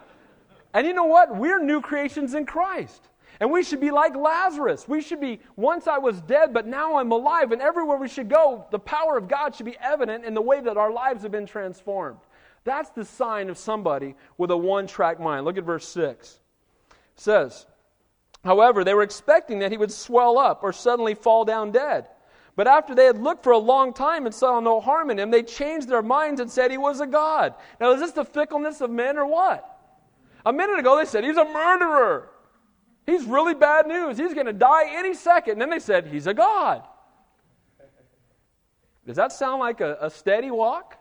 [0.72, 1.34] And you know what?
[1.36, 3.08] We're new creations in Christ.
[3.40, 4.86] And we should be like Lazarus.
[4.86, 7.52] We should be, once I was dead, but now I'm alive.
[7.52, 10.60] And everywhere we should go, the power of God should be evident in the way
[10.60, 12.18] that our lives have been transformed.
[12.64, 15.46] That's the sign of somebody with a one track mind.
[15.46, 16.40] Look at verse 6.
[16.90, 17.66] It says,
[18.44, 22.08] However, they were expecting that he would swell up or suddenly fall down dead.
[22.56, 25.30] But after they had looked for a long time and saw no harm in him,
[25.30, 27.54] they changed their minds and said he was a god.
[27.80, 29.66] Now, is this the fickleness of men or what?
[30.44, 32.30] A minute ago, they said he's a murderer.
[33.06, 34.18] He's really bad news.
[34.18, 35.52] He's going to die any second.
[35.52, 36.82] And then they said he's a god.
[39.06, 40.96] Does that sound like a, a steady walk?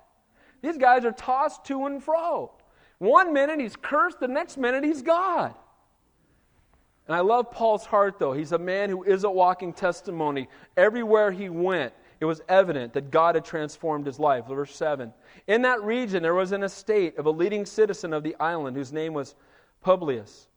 [0.62, 2.52] These guys are tossed to and fro.
[2.98, 5.54] One minute he's cursed, the next minute he's God.
[7.10, 8.34] And I love Paul's heart, though.
[8.34, 10.48] He's a man who is a walking testimony.
[10.78, 14.46] Everywhere he went, it was evident that God had transformed his life.
[14.46, 15.12] Verse 7.
[15.48, 18.94] In that region, there was an estate of a leading citizen of the island whose
[18.94, 19.34] name was
[19.82, 20.50] Publius,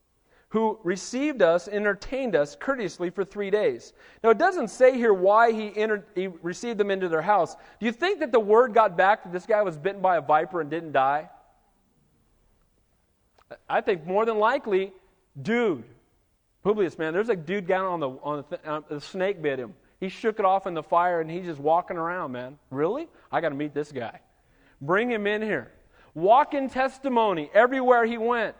[0.50, 3.94] who received us, entertained us courteously for three days.
[4.22, 5.70] Now, it doesn't say here why he,
[6.14, 7.56] he received them into their house.
[7.80, 10.20] Do you think that the word got back that this guy was bitten by a
[10.20, 11.30] viper and didn't die?
[13.70, 14.92] I think more than likely,
[15.40, 15.84] dude,
[16.62, 19.74] Publius, man, there's a dude down on the, on the, uh, the snake bit him.
[19.98, 22.58] He shook it off in the fire and he's just walking around, man.
[22.70, 23.08] Really?
[23.30, 24.20] I got to meet this guy.
[24.80, 25.72] Bring him in here.
[26.14, 28.56] Walk in testimony everywhere he went.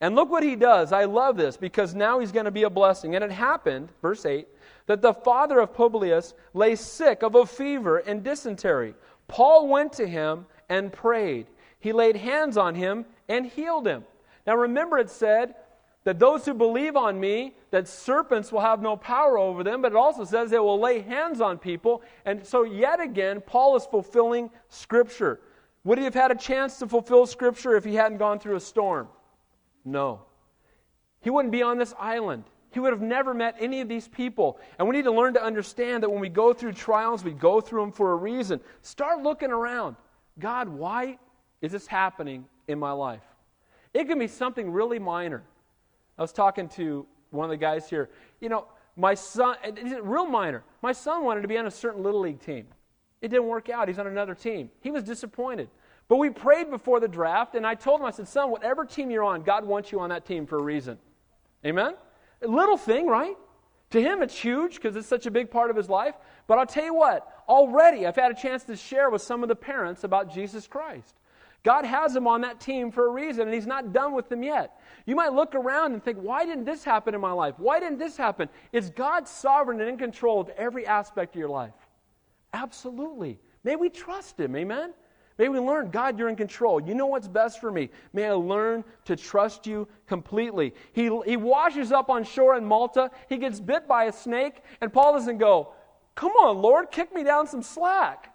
[0.00, 0.92] And look what he does.
[0.92, 3.14] I love this because now he's going to be a blessing.
[3.14, 4.46] And it happened, verse 8,
[4.86, 8.94] that the father of Publius lay sick of a fever and dysentery.
[9.28, 11.46] Paul went to him and prayed.
[11.78, 14.04] He laid hands on him and healed him.
[14.46, 15.54] Now remember, it said
[16.04, 19.92] that those who believe on me, that serpents will have no power over them, but
[19.92, 22.02] it also says they will lay hands on people.
[22.26, 25.40] And so, yet again, Paul is fulfilling Scripture.
[25.84, 28.60] Would he have had a chance to fulfill Scripture if he hadn't gone through a
[28.60, 29.08] storm?
[29.84, 30.22] No.
[31.22, 32.44] He wouldn't be on this island.
[32.70, 34.58] He would have never met any of these people.
[34.78, 37.60] And we need to learn to understand that when we go through trials, we go
[37.60, 38.60] through them for a reason.
[38.82, 39.96] Start looking around.
[40.38, 41.18] God, why
[41.62, 43.22] is this happening in my life?
[43.94, 45.44] It can be something really minor.
[46.18, 48.10] I was talking to one of the guys here.
[48.40, 49.56] You know, my son,
[50.02, 50.64] real minor.
[50.82, 52.66] My son wanted to be on a certain little league team.
[53.20, 53.88] It didn't work out.
[53.88, 54.70] He's on another team.
[54.80, 55.68] He was disappointed.
[56.08, 59.10] But we prayed before the draft, and I told him, I said, son, whatever team
[59.10, 60.98] you're on, God wants you on that team for a reason.
[61.64, 61.94] Amen?
[62.42, 63.36] A little thing, right?
[63.90, 66.14] To him, it's huge because it's such a big part of his life.
[66.46, 69.48] But I'll tell you what, already I've had a chance to share with some of
[69.48, 71.14] the parents about Jesus Christ.
[71.64, 74.42] God has him on that team for a reason, and he's not done with them
[74.42, 74.78] yet.
[75.06, 77.54] You might look around and think, why didn't this happen in my life?
[77.56, 78.50] Why didn't this happen?
[78.72, 81.72] Is God sovereign and in control of every aspect of your life?
[82.52, 83.40] Absolutely.
[83.64, 84.92] May we trust him, amen?
[85.38, 86.80] May we learn, God, you're in control.
[86.80, 87.88] You know what's best for me.
[88.12, 90.74] May I learn to trust you completely.
[90.92, 93.10] He, he washes up on shore in Malta.
[93.28, 95.72] He gets bit by a snake, and Paul doesn't go,
[96.14, 98.32] Come on, Lord, kick me down some slack.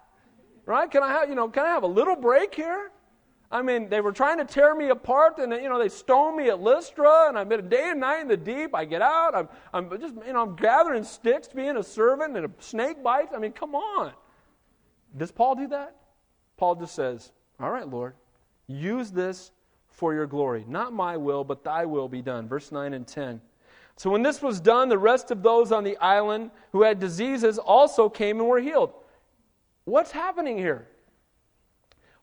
[0.66, 0.90] Right?
[0.90, 2.90] Can I have, you know, can I have a little break here?
[3.52, 6.50] I mean, they were trying to tear me apart, and you know they stoned me
[6.50, 8.74] at Lystra, and been a day and night in the deep.
[8.74, 12.46] I get out, I'm, I'm just you know I'm gathering sticks, being a servant, and
[12.46, 13.32] a snake bites.
[13.34, 14.12] I mean, come on.
[15.16, 15.96] Does Paul do that?
[16.56, 18.14] Paul just says, "All right, Lord,
[18.68, 19.50] use this
[19.88, 20.64] for your glory.
[20.68, 23.40] Not my will, but Thy will be done." Verse nine and ten
[23.96, 27.58] So when this was done, the rest of those on the island who had diseases
[27.58, 28.92] also came and were healed.
[29.86, 30.86] What's happening here?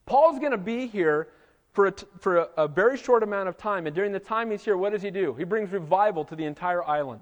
[0.08, 1.28] Paul's going to be here
[1.74, 3.86] for, a, for a, a very short amount of time.
[3.86, 5.36] And during the time he's here, what does he do?
[5.36, 7.22] He brings revival to the entire island.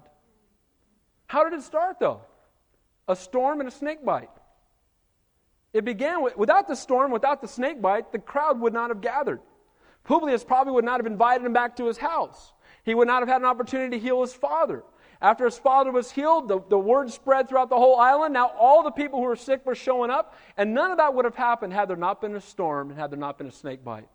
[1.26, 2.22] How did it start, though?
[3.08, 4.30] A storm and a snake bite.
[5.74, 9.02] It began with, without the storm, without the snake bite, the crowd would not have
[9.02, 9.40] gathered.
[10.04, 12.52] Publius probably would not have invited him back to his house.
[12.84, 14.84] He would not have had an opportunity to heal his father.
[15.20, 18.34] After his father was healed, the, the word spread throughout the whole island.
[18.34, 21.24] Now, all the people who were sick were showing up, and none of that would
[21.24, 23.82] have happened had there not been a storm and had there not been a snake
[23.82, 24.08] bite.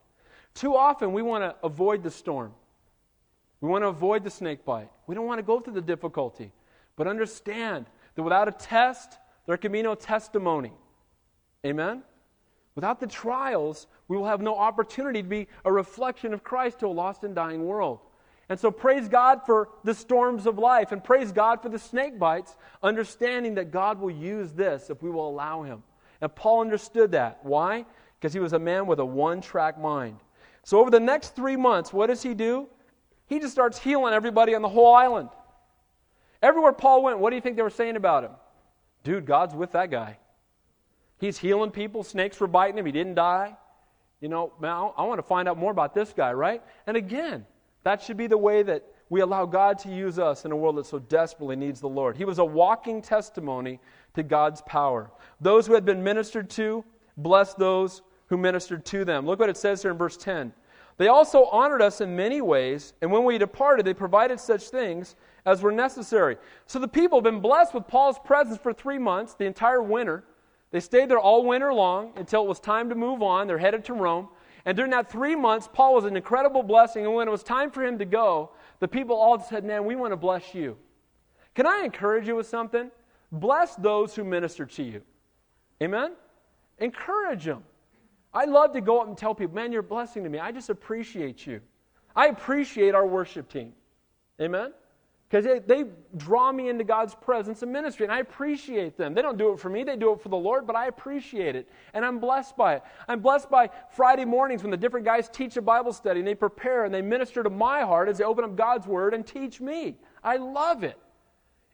[0.54, 2.54] Too often, we want to avoid the storm.
[3.62, 4.90] We want to avoid the snake bite.
[5.08, 6.52] We don't want to go through the difficulty.
[6.96, 7.86] But understand
[8.16, 10.74] that without a test, there can be no testimony.
[11.66, 12.04] Amen?
[12.76, 16.88] Without the trials, we will have no opportunity to be a reflection of Christ to
[16.88, 18.00] a lost and dying world.
[18.52, 22.20] And so praise God for the storms of life and praise God for the snake
[22.20, 25.84] bites, understanding that God will use this if we will allow Him.
[26.20, 27.40] And Paul understood that.
[27.44, 27.86] Why?
[28.20, 30.20] Because he was a man with a one track mind.
[30.66, 32.68] So over the next three months, what does he do?
[33.26, 35.30] He just starts healing everybody on the whole island.
[36.42, 38.32] Everywhere Paul went, what do you think they were saying about him?
[39.06, 40.18] Dude, God's with that guy.
[41.22, 42.04] He's healing people.
[42.04, 42.86] Snakes were biting him.
[42.86, 43.56] He didn't die.
[44.20, 46.62] You know, man, I want to find out more about this guy, right?
[46.86, 47.46] And again,
[47.84, 50.78] that should be the way that we allow God to use us in a world
[50.78, 52.16] that so desperately needs the Lord.
[52.16, 53.80] He was a walking testimony
[54.14, 55.12] to God's power.
[55.42, 56.86] Those who had been ministered to,
[57.18, 59.26] blessed those who ministered to them.
[59.26, 60.54] Look what it says here in verse 10.
[60.98, 65.16] They also honored us in many ways, and when we departed, they provided such things
[65.46, 66.38] as were necessary.
[66.68, 70.24] So the people have been blessed with Paul's presence for three months, the entire winter.
[70.72, 73.48] They stayed there all winter long until it was time to move on.
[73.48, 74.30] They're headed to Rome.
[74.66, 77.06] And during that three months, Paul was an incredible blessing.
[77.06, 79.96] And when it was time for him to go, the people all said, Man, we
[79.96, 80.78] want to bless you.
[81.56, 82.92] Can I encourage you with something?
[83.32, 85.02] Bless those who minister to you.
[85.82, 86.14] Amen?
[86.80, 87.64] Encourage them.
[88.34, 90.40] I love to go up and tell people, Man, you're a blessing to me.
[90.40, 91.62] I just appreciate you.
[92.16, 93.74] I appreciate our worship team.
[94.40, 94.74] Amen?
[95.32, 95.86] Because they,
[96.18, 99.14] draw me into God's presence and ministry, and I appreciate them.
[99.14, 101.56] They don't do it for me, they do it for the Lord, but I appreciate
[101.56, 102.84] it, and I'm blessed by it.
[103.08, 106.36] I'm blessed by Friday mornings when the different guys teach a Bible study, and they
[106.36, 109.62] prepare and they minister to my heart as they open up God's Word and teach
[109.62, 109.96] me.
[110.22, 110.98] I love it.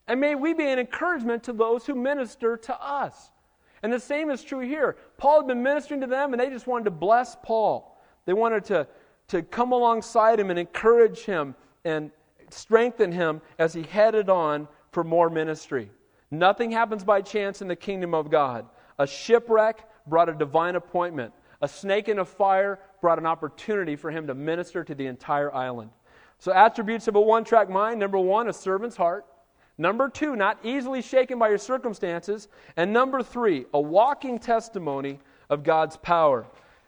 [0.08, 3.32] And may we be an encouragement to those who minister to us.
[3.82, 4.98] And the same is true here.
[5.18, 8.00] Paul had been ministering to them, and they just wanted to bless Paul.
[8.28, 8.88] They wanted to,
[9.30, 12.12] to come alongside him and encourage him and
[12.50, 15.90] strengthen him as he headed on for more ministry.
[16.32, 18.66] Nothing happens by chance in the kingdom of God.
[19.00, 21.34] A shipwreck brought a divine appointment.
[21.62, 25.54] A snake in a fire brought an opportunity for him to minister to the entire
[25.54, 25.90] island.
[26.40, 29.26] So, attributes of a one track mind number one, a servant's heart.
[29.80, 32.48] Number two, not easily shaken by your circumstances.
[32.76, 36.46] And number three, a walking testimony of God's power.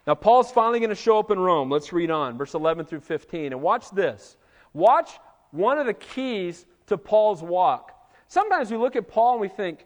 [0.08, 1.70] Now, Paul's finally going to show up in Rome.
[1.70, 3.54] Let's read on, verse 11 through 15.
[3.54, 4.38] And watch this.
[4.74, 5.20] Watch
[5.52, 7.94] one of the keys to Paul's walk.
[8.28, 9.86] Sometimes we look at Paul and we think,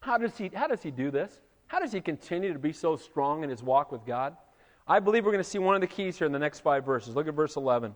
[0.00, 1.40] how does he, how does he do this?
[1.66, 4.36] How does he continue to be so strong in his walk with God?
[4.86, 6.84] I believe we're going to see one of the keys here in the next five
[6.84, 7.16] verses.
[7.16, 7.94] Look at verse 11.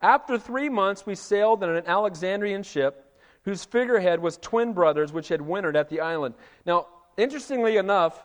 [0.00, 5.28] After three months, we sailed in an Alexandrian ship whose figurehead was twin brothers which
[5.28, 6.34] had wintered at the island.
[6.64, 8.24] Now, interestingly enough,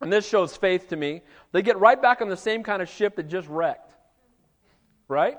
[0.00, 1.22] and this shows faith to me,
[1.52, 3.92] they get right back on the same kind of ship that just wrecked.
[5.08, 5.38] Right?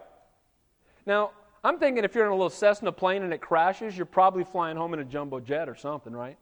[1.08, 1.32] Now,
[1.64, 4.76] I'm thinking if you're in a little Cessna plane and it crashes, you're probably flying
[4.76, 6.38] home in a jumbo jet or something, right?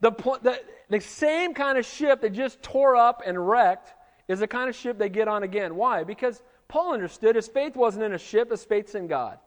[0.00, 3.94] The, the, the same kind of ship that just tore up and wrecked
[4.28, 5.74] is the kind of ship they get on again.
[5.74, 6.04] Why?
[6.04, 9.38] Because Paul understood his faith wasn't in a ship, his faith's in God.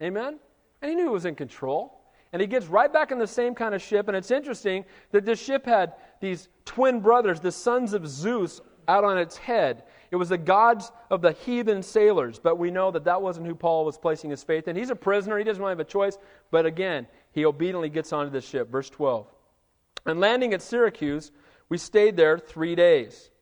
[0.00, 0.38] Amen?
[0.80, 2.00] And he knew he was in control.
[2.32, 4.08] And he gets right back in the same kind of ship.
[4.08, 9.04] And it's interesting that this ship had these twin brothers, the sons of Zeus, out
[9.04, 9.84] on its head.
[10.14, 13.56] It was the gods of the heathen sailors, but we know that that wasn't who
[13.56, 14.76] Paul was placing his faith in.
[14.76, 16.18] He's a prisoner, he doesn't really have a choice,
[16.52, 18.70] but again, he obediently gets onto the ship.
[18.70, 19.26] Verse 12.
[20.06, 21.32] And landing at Syracuse,
[21.68, 23.32] we stayed there three days.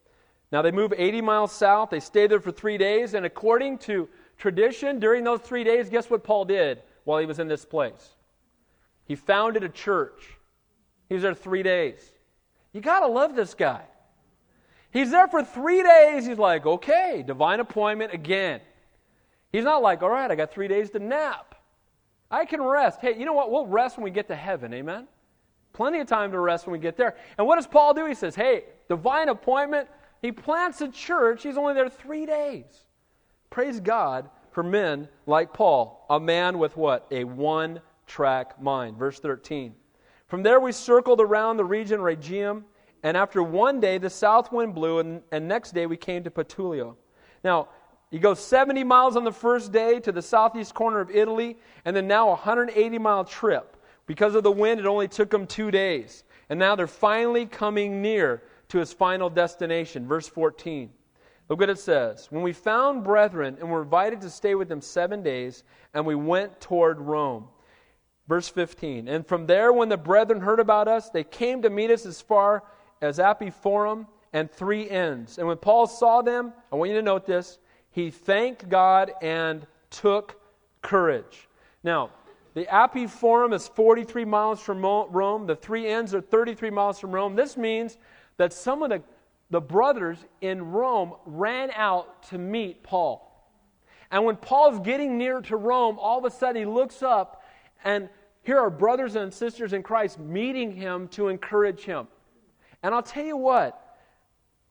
[0.50, 4.08] Now they move 80 miles south, they stayed there for three days, and according to
[4.38, 8.16] tradition, during those three days, guess what Paul did while he was in this place?
[9.04, 10.38] He founded a church.
[11.10, 12.00] He was there three days.
[12.72, 13.82] You got to love this guy.
[14.92, 16.26] He's there for three days.
[16.26, 18.60] He's like, okay, divine appointment again.
[19.50, 21.54] He's not like, all right, I got three days to nap.
[22.30, 23.00] I can rest.
[23.00, 23.50] Hey, you know what?
[23.50, 24.72] We'll rest when we get to heaven.
[24.72, 25.08] Amen?
[25.72, 27.16] Plenty of time to rest when we get there.
[27.38, 28.06] And what does Paul do?
[28.06, 29.88] He says, hey, divine appointment.
[30.20, 31.42] He plants a church.
[31.42, 32.84] He's only there three days.
[33.50, 37.06] Praise God for men like Paul, a man with what?
[37.10, 38.96] A one track mind.
[38.96, 39.74] Verse 13.
[40.28, 42.64] From there we circled around the region Rhegium,
[43.02, 46.30] and after one day the south wind blew, and, and next day we came to
[46.30, 46.94] Puteoli.
[47.42, 47.68] Now,
[48.10, 51.96] you go 70 miles on the first day to the southeast corner of Italy, and
[51.96, 53.76] then now a 180 mile trip.
[54.06, 56.24] Because of the wind, it only took them two days.
[56.50, 60.06] And now they're finally coming near to his final destination.
[60.06, 60.90] Verse 14.
[61.48, 62.26] Look what it says.
[62.30, 66.14] When we found brethren and were invited to stay with them seven days, and we
[66.14, 67.48] went toward Rome.
[68.28, 69.08] Verse 15.
[69.08, 72.20] And from there, when the brethren heard about us, they came to meet us as
[72.20, 72.62] far
[73.02, 75.38] as Appii Forum and three inns.
[75.38, 77.58] And when Paul saw them, I want you to note this,
[77.90, 80.40] he thanked God and took
[80.80, 81.48] courage.
[81.84, 82.10] Now,
[82.54, 85.46] the Appii Forum is 43 miles from Rome.
[85.46, 87.34] The three inns are 33 miles from Rome.
[87.34, 87.98] This means
[88.36, 89.02] that some of the,
[89.50, 93.28] the brothers in Rome ran out to meet Paul.
[94.10, 97.42] And when Paul's getting near to Rome, all of a sudden he looks up,
[97.84, 98.10] and
[98.42, 102.06] here are brothers and sisters in Christ meeting him to encourage him.
[102.82, 103.78] And I'll tell you what,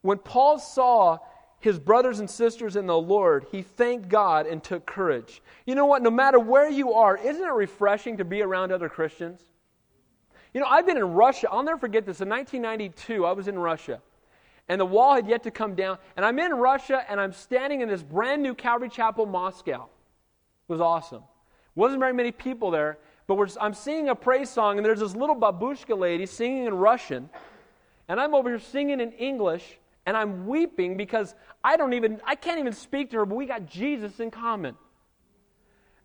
[0.02, 1.20] when Paul saw
[1.60, 5.42] his brothers and sisters in the Lord, he thanked God and took courage.
[5.66, 6.02] You know what?
[6.02, 9.46] No matter where you are, isn't it refreshing to be around other Christians?
[10.54, 11.48] You know, I've been in Russia.
[11.50, 12.20] I'll never forget this.
[12.20, 14.02] In 1992, I was in Russia,
[14.68, 15.98] and the wall had yet to come down.
[16.18, 19.84] And I'm in Russia, and I'm standing in this brand new Calvary Chapel, Moscow.
[20.68, 21.24] It was awesome.
[21.76, 22.98] Wasn't very many people there,
[23.28, 27.30] but I'm singing a praise song, and there's this little babushka lady singing in Russian,
[28.12, 31.34] and I'm over here singing in English and I'm weeping because
[31.64, 34.76] I don't even, I can't even speak to her, but we got Jesus in common.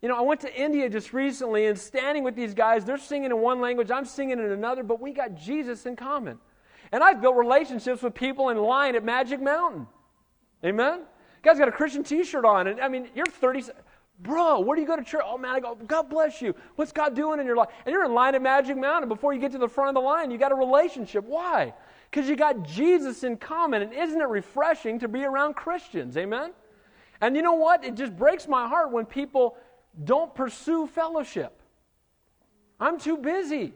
[0.01, 3.31] You know, I went to India just recently and standing with these guys, they're singing
[3.31, 6.39] in one language, I'm singing in another, but we got Jesus in common.
[6.93, 9.85] And I've built relationships with people in line at Magic Mountain.
[10.63, 11.01] Amen?
[11.43, 12.67] Guy's got a Christian t shirt on.
[12.67, 13.65] And I mean, you're 30.
[14.19, 15.23] Bro, where do you go to church?
[15.25, 16.55] Oh man, I go, God bless you.
[16.77, 17.69] What's God doing in your life?
[17.85, 19.09] And you're in line at Magic Mountain.
[19.09, 21.25] Before you get to the front of the line, you got a relationship.
[21.25, 21.73] Why?
[22.09, 23.81] Because you got Jesus in common.
[23.81, 26.17] And isn't it refreshing to be around Christians?
[26.17, 26.51] Amen?
[27.21, 27.83] And you know what?
[27.83, 29.57] It just breaks my heart when people
[30.03, 31.61] don't pursue fellowship.
[32.79, 33.73] I'm too busy.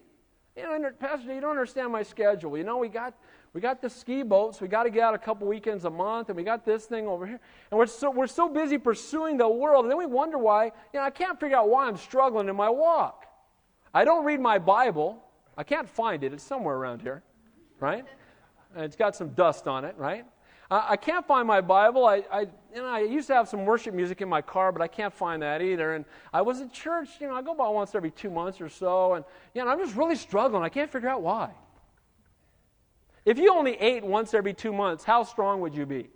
[0.56, 2.58] You know, Pastor, you don't understand my schedule.
[2.58, 3.14] You know, we got
[3.54, 4.62] we got the ski boats.
[4.62, 7.08] We got to get out a couple weekends a month, and we got this thing
[7.08, 7.40] over here.
[7.70, 10.66] And we're so we're so busy pursuing the world, and then we wonder why.
[10.66, 13.26] You know, I can't figure out why I'm struggling in my walk.
[13.94, 15.24] I don't read my Bible.
[15.58, 16.34] I can't find it.
[16.34, 17.24] It's somewhere around here,
[17.80, 18.06] right?
[18.76, 20.26] It's got some dust on it, right?
[20.72, 22.06] I, can't find my Bible.
[22.06, 22.40] I, I,
[22.74, 25.14] you know, I used to have some worship music in my car, but I can't
[25.14, 25.96] find that either.
[25.96, 28.70] And I was at church, you know, I go by once every two months or
[28.70, 30.64] so, and you know, I'm just really struggling.
[30.64, 31.52] I can't figure out why.
[33.26, 36.10] If you only ate once every two months, how strong would you be?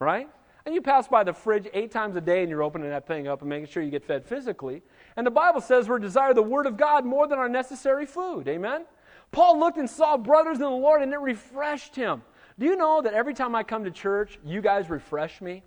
[0.00, 0.28] Right?
[0.66, 3.28] And you pass by the fridge eight times a day and you're opening that thing
[3.28, 4.82] up and making sure you get fed physically.
[5.16, 8.48] And the Bible says we're desire the Word of God more than our necessary food.
[8.48, 8.84] Amen?
[9.30, 12.22] Paul looked and saw brothers in the Lord and it refreshed him.
[12.58, 15.62] Do you know that every time I come to church, you guys refresh me?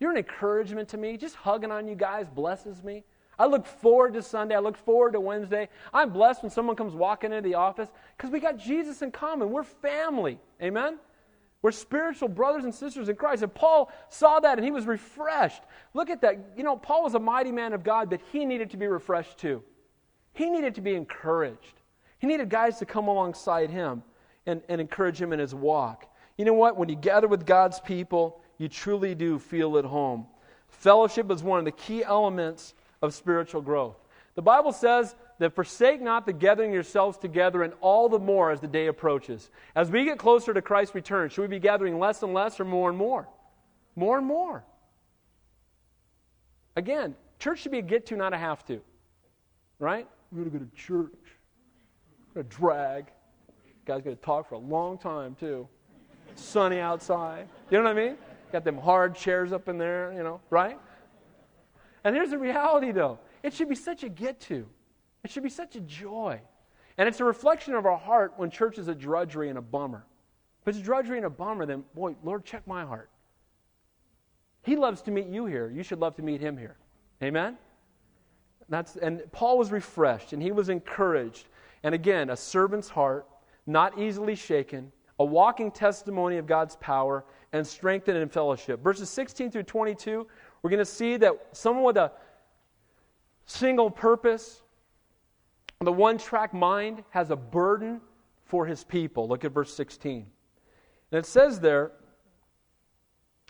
[0.00, 1.16] You're an encouragement to me.
[1.16, 3.04] Just hugging on you guys blesses me.
[3.38, 4.54] I look forward to Sunday.
[4.54, 5.68] I look forward to Wednesday.
[5.92, 9.50] I'm blessed when someone comes walking into the office because we got Jesus in common.
[9.50, 10.38] We're family.
[10.62, 10.98] Amen?
[11.62, 13.42] We're spiritual brothers and sisters in Christ.
[13.42, 15.62] And Paul saw that and he was refreshed.
[15.94, 16.52] Look at that.
[16.56, 19.38] You know, Paul was a mighty man of God, but he needed to be refreshed
[19.38, 19.62] too.
[20.34, 21.80] He needed to be encouraged.
[22.24, 24.02] He needed guys to come alongside him
[24.46, 26.10] and, and encourage him in his walk.
[26.38, 26.78] You know what?
[26.78, 30.26] When you gather with God's people, you truly do feel at home.
[30.68, 32.72] Fellowship is one of the key elements
[33.02, 33.98] of spiritual growth.
[34.36, 38.58] The Bible says that forsake not the gathering yourselves together, and all the more as
[38.58, 39.50] the day approaches.
[39.74, 42.64] As we get closer to Christ's return, should we be gathering less and less or
[42.64, 43.28] more and more?
[43.96, 44.64] More and more.
[46.74, 48.80] Again, church should be a get to, not a have to.
[49.78, 50.08] Right?
[50.32, 51.33] We're going to go to church
[52.36, 53.06] a drag.
[53.84, 55.68] Guy's going to talk for a long time, too.
[56.36, 57.48] Sunny outside.
[57.70, 58.16] You know what I mean?
[58.52, 60.78] Got them hard chairs up in there, you know, right?
[62.04, 64.66] And here's the reality, though it should be such a get to,
[65.22, 66.40] it should be such a joy.
[66.96, 70.06] And it's a reflection of our heart when church is a drudgery and a bummer.
[70.62, 73.10] If it's a drudgery and a bummer, then, boy, Lord, check my heart.
[74.62, 75.70] He loves to meet you here.
[75.70, 76.76] You should love to meet him here.
[77.22, 77.58] Amen?
[78.68, 81.48] That's, and Paul was refreshed and he was encouraged
[81.84, 83.28] and again, a servant's heart,
[83.66, 88.82] not easily shaken, a walking testimony of God's power, and strengthened in fellowship.
[88.82, 90.26] Verses 16 through 22,
[90.62, 92.10] we're going to see that someone with a
[93.44, 94.62] single purpose,
[95.80, 98.00] the one track mind, has a burden
[98.46, 99.28] for his people.
[99.28, 100.26] Look at verse 16.
[101.12, 101.92] And it says there,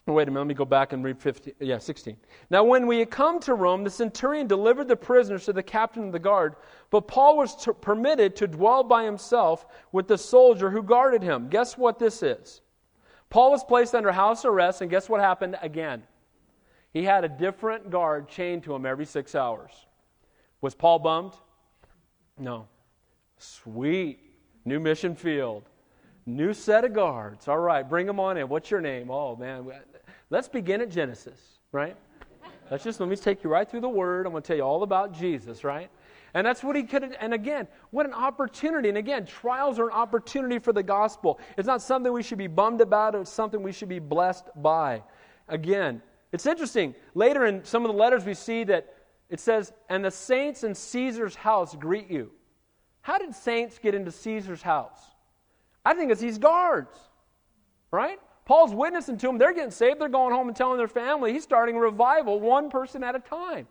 [0.07, 2.17] wait a minute, let me go back and read 15, yeah, 16.
[2.51, 6.07] Now, when we had come to Rome, the centurion delivered the prisoners to the captain
[6.07, 6.57] of the guard,
[6.91, 11.49] but Paul was permitted to dwell by himself with the soldier who guarded him.
[11.49, 12.61] Guess what this is?
[13.31, 16.03] Paul was placed under house arrest, and guess what happened again?
[16.93, 19.73] He had a different guard chained to him every six hours.
[20.61, 21.33] Was Paul bummed?
[22.39, 22.69] No.
[23.39, 24.21] Sweet.
[24.65, 25.65] New mission field.
[26.27, 27.49] New set of guards.
[27.49, 28.49] All right, bring them on in.
[28.49, 29.11] What's your name?
[29.11, 29.67] Oh, man.
[30.35, 31.39] Let's begin at Genesis,
[31.71, 31.97] right?
[32.69, 34.27] Let's just, let me take you right through the Word.
[34.27, 35.89] I'm going to tell you all about Jesus, right?
[36.35, 38.89] And that's what he could, and again, what an opportunity.
[38.89, 41.39] And again, trials are an opportunity for the gospel.
[41.57, 45.05] It's not something we should be bummed about, it's something we should be blessed by.
[45.47, 46.97] Again, it's interesting.
[47.15, 48.93] Later in some of the letters, we see that
[49.31, 52.33] it says, And the saints in Caesar's house greet you.
[53.03, 54.99] How did saints get into Caesar's house?
[55.85, 56.99] I think it's these guards,
[57.93, 58.19] right?
[58.45, 59.39] Paul's witnessing to them.
[59.39, 60.01] They're getting saved.
[60.01, 61.33] They're going home and telling their family.
[61.33, 63.67] He's starting revival one person at a time.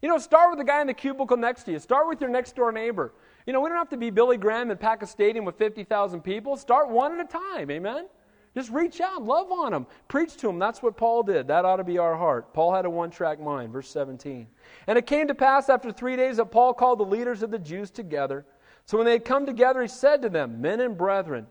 [0.00, 1.78] You know, start with the guy in the cubicle next to you.
[1.78, 3.12] Start with your next door neighbor.
[3.46, 6.20] You know, we don't have to be Billy Graham and pack a stadium with 50,000
[6.20, 6.56] people.
[6.56, 7.70] Start one at a time.
[7.70, 8.06] Amen?
[8.54, 10.58] Just reach out, love on them, preach to them.
[10.58, 11.46] That's what Paul did.
[11.46, 12.54] That ought to be our heart.
[12.54, 13.70] Paul had a one track mind.
[13.70, 14.46] Verse 17.
[14.86, 17.58] And it came to pass after three days that Paul called the leaders of the
[17.58, 18.46] Jews together.
[18.86, 21.46] So when they had come together, he said to them, Men and brethren,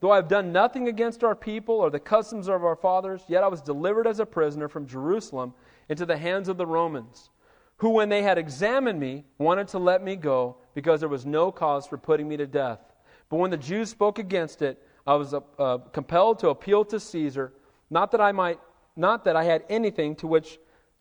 [0.00, 3.44] Though I have done nothing against our people or the customs of our fathers, yet
[3.44, 5.52] I was delivered as a prisoner from Jerusalem
[5.90, 7.28] into the hands of the Romans,
[7.76, 11.52] who, when they had examined me, wanted to let me go because there was no
[11.52, 12.80] cause for putting me to death.
[13.28, 16.98] But when the Jews spoke against it, I was uh, uh, compelled to appeal to
[16.98, 17.52] Caesar,
[17.90, 18.58] not that I might,
[18.96, 20.58] not that I had anything to which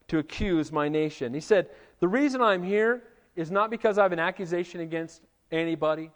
[0.10, 1.34] to accuse my nation.
[1.34, 1.70] He said,
[2.00, 3.04] The reason I'm here
[3.36, 5.22] is not because I have an accusation against
[5.52, 6.12] anybody.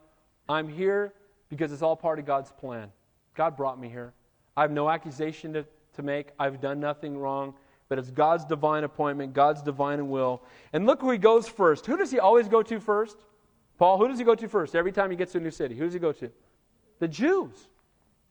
[0.49, 1.13] I'm here
[1.53, 2.91] because it's all part of God's plan.
[3.35, 4.13] God brought me here.
[4.55, 6.29] I have no accusation to, to make.
[6.39, 7.53] I've done nothing wrong,
[7.89, 10.41] but it's God's divine appointment, God's divine will.
[10.73, 11.85] And look who he goes first.
[11.85, 13.17] Who does he always go to first?
[13.77, 15.75] Paul, who does he go to first every time he gets to a new city?
[15.75, 16.29] Who does he go to?
[16.99, 17.67] The Jews.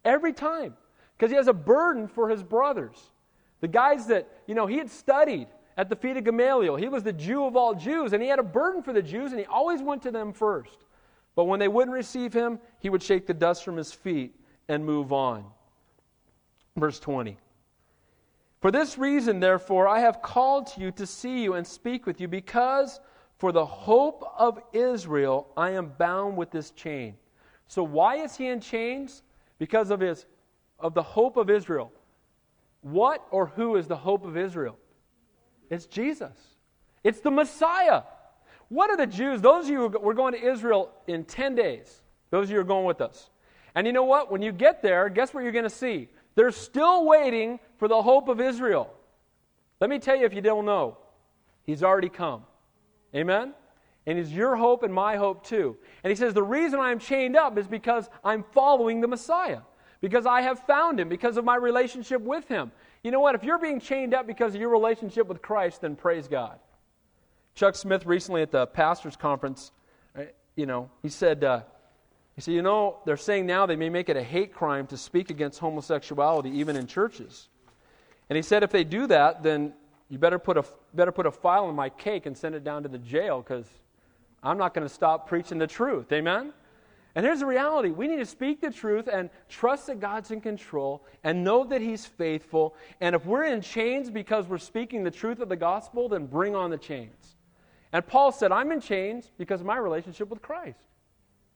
[0.04, 0.76] Every time.
[1.16, 2.98] Because he has a burden for his brothers.
[3.60, 6.76] The guys that, you know, he had studied at the feet of Gamaliel.
[6.76, 9.32] He was the Jew of all Jews, and he had a burden for the Jews,
[9.32, 10.84] and he always went to them first.
[11.34, 14.34] But when they wouldn't receive him, he would shake the dust from his feet
[14.68, 15.44] and move on.
[16.76, 17.38] Verse 20.
[18.60, 22.20] For this reason, therefore, I have called to you to see you and speak with
[22.20, 23.00] you, because
[23.38, 27.16] for the hope of Israel I am bound with this chain.
[27.66, 29.22] So, why is he in chains?
[29.58, 30.26] Because of his
[30.78, 31.92] of the hope of Israel.
[32.82, 34.78] What or who is the hope of Israel?
[35.70, 36.36] It's Jesus.
[37.02, 38.02] It's the Messiah.
[38.72, 39.42] What are the Jews?
[39.42, 42.00] Those of you who we're going to Israel in 10 days.
[42.30, 43.28] Those of you who are going with us.
[43.74, 44.32] And you know what?
[44.32, 46.08] When you get there, guess what you're going to see?
[46.36, 48.90] They're still waiting for the hope of Israel.
[49.78, 50.96] Let me tell you if you don't know,
[51.64, 52.44] He's already come.
[53.14, 53.52] Amen?
[54.06, 55.76] And He's your hope and my hope too.
[56.02, 59.60] And He says, The reason I'm chained up is because I'm following the Messiah,
[60.00, 62.72] because I have found Him, because of my relationship with Him.
[63.04, 63.34] You know what?
[63.34, 66.58] If you're being chained up because of your relationship with Christ, then praise God.
[67.54, 69.72] Chuck Smith recently at the pastors' conference,
[70.16, 70.22] uh,
[70.56, 71.62] you know, he said, uh,
[72.34, 74.96] he said, you know, they're saying now they may make it a hate crime to
[74.96, 77.48] speak against homosexuality even in churches.
[78.30, 79.74] And he said, if they do that, then
[80.08, 82.82] you better put a, better put a file in my cake and send it down
[82.84, 83.66] to the jail because
[84.42, 86.10] I'm not going to stop preaching the truth.
[86.12, 86.52] Amen?
[87.14, 90.40] And here's the reality we need to speak the truth and trust that God's in
[90.40, 92.74] control and know that He's faithful.
[93.00, 96.56] And if we're in chains because we're speaking the truth of the gospel, then bring
[96.56, 97.36] on the chains.
[97.92, 100.78] And Paul said, I'm in chains because of my relationship with Christ,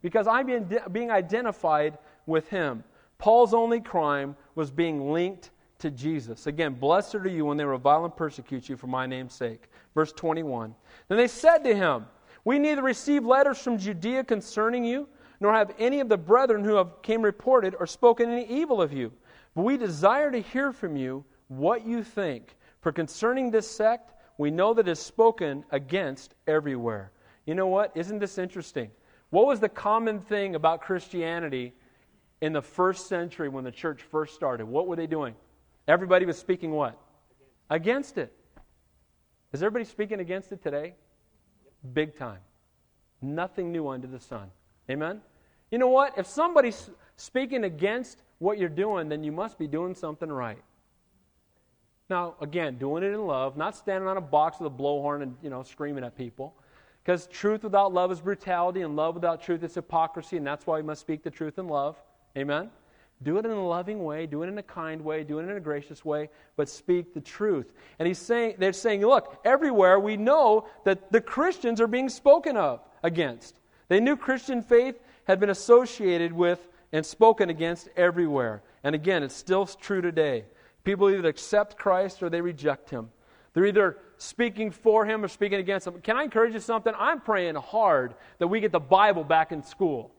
[0.02, 2.84] because I'm being identified with him.
[3.18, 6.46] Paul's only crime was being linked to Jesus.
[6.46, 9.70] Again, blessed are you when they revile and persecute you for my name's sake.
[9.94, 10.74] Verse 21.
[11.08, 12.06] Then they said to him,
[12.44, 15.08] We neither receive letters from Judea concerning you,
[15.40, 18.92] nor have any of the brethren who have came reported or spoken any evil of
[18.92, 19.12] you.
[19.54, 22.56] But we desire to hear from you what you think.
[22.80, 27.12] For concerning this sect, we know that it's spoken against everywhere.
[27.46, 27.92] You know what?
[27.94, 28.90] Isn't this interesting?
[29.30, 31.74] What was the common thing about Christianity
[32.40, 34.66] in the first century when the church first started?
[34.66, 35.34] What were they doing?
[35.88, 36.98] Everybody was speaking what?
[37.70, 38.32] Against it.
[39.52, 40.94] Is everybody speaking against it today?
[41.92, 42.40] Big time.
[43.22, 44.50] Nothing new under the sun.
[44.90, 45.20] Amen?
[45.70, 46.18] You know what?
[46.18, 50.62] If somebody's speaking against what you're doing, then you must be doing something right.
[52.08, 55.36] Now, again, doing it in love, not standing on a box with a blowhorn and,
[55.42, 56.54] you know, screaming at people.
[57.02, 60.76] Because truth without love is brutality, and love without truth is hypocrisy, and that's why
[60.76, 61.96] we must speak the truth in love.
[62.36, 62.70] Amen?
[63.22, 65.56] Do it in a loving way, do it in a kind way, do it in
[65.56, 67.72] a gracious way, but speak the truth.
[67.98, 72.56] And he's saying, they're saying, look, everywhere we know that the Christians are being spoken
[72.56, 73.60] of against.
[73.88, 78.62] They knew Christian faith had been associated with and spoken against everywhere.
[78.84, 80.44] And again, it's still true today.
[80.86, 83.10] People either accept Christ or they reject him.
[83.52, 86.00] They're either speaking for him or speaking against him.
[86.00, 86.92] Can I encourage you something?
[86.96, 90.12] I'm praying hard that we get the Bible back in school.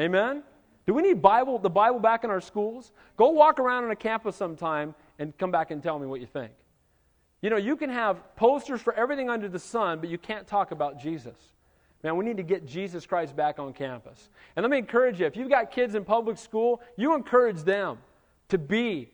[0.00, 0.42] Amen?
[0.86, 2.92] Do we need Bible, the Bible back in our schools?
[3.18, 6.26] Go walk around on a campus sometime and come back and tell me what you
[6.26, 6.52] think.
[7.42, 10.70] You know, you can have posters for everything under the sun, but you can't talk
[10.70, 11.36] about Jesus.
[12.02, 14.30] Man, we need to get Jesus Christ back on campus.
[14.56, 17.98] And let me encourage you if you've got kids in public school, you encourage them
[18.48, 19.10] to be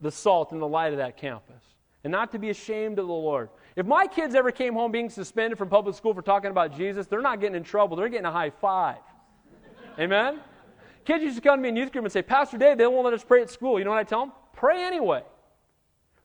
[0.00, 1.62] the salt and the light of that campus
[2.04, 3.50] and not to be ashamed of the Lord.
[3.76, 7.06] If my kids ever came home being suspended from public school for talking about Jesus,
[7.06, 7.96] they're not getting in trouble.
[7.96, 8.98] They're getting a high five.
[9.98, 10.40] Amen?
[11.04, 13.04] Kids used to come to me in youth group and say, Pastor Dave, they won't
[13.04, 13.78] let us pray at school.
[13.78, 14.32] You know what I tell them?
[14.52, 15.22] Pray anyway.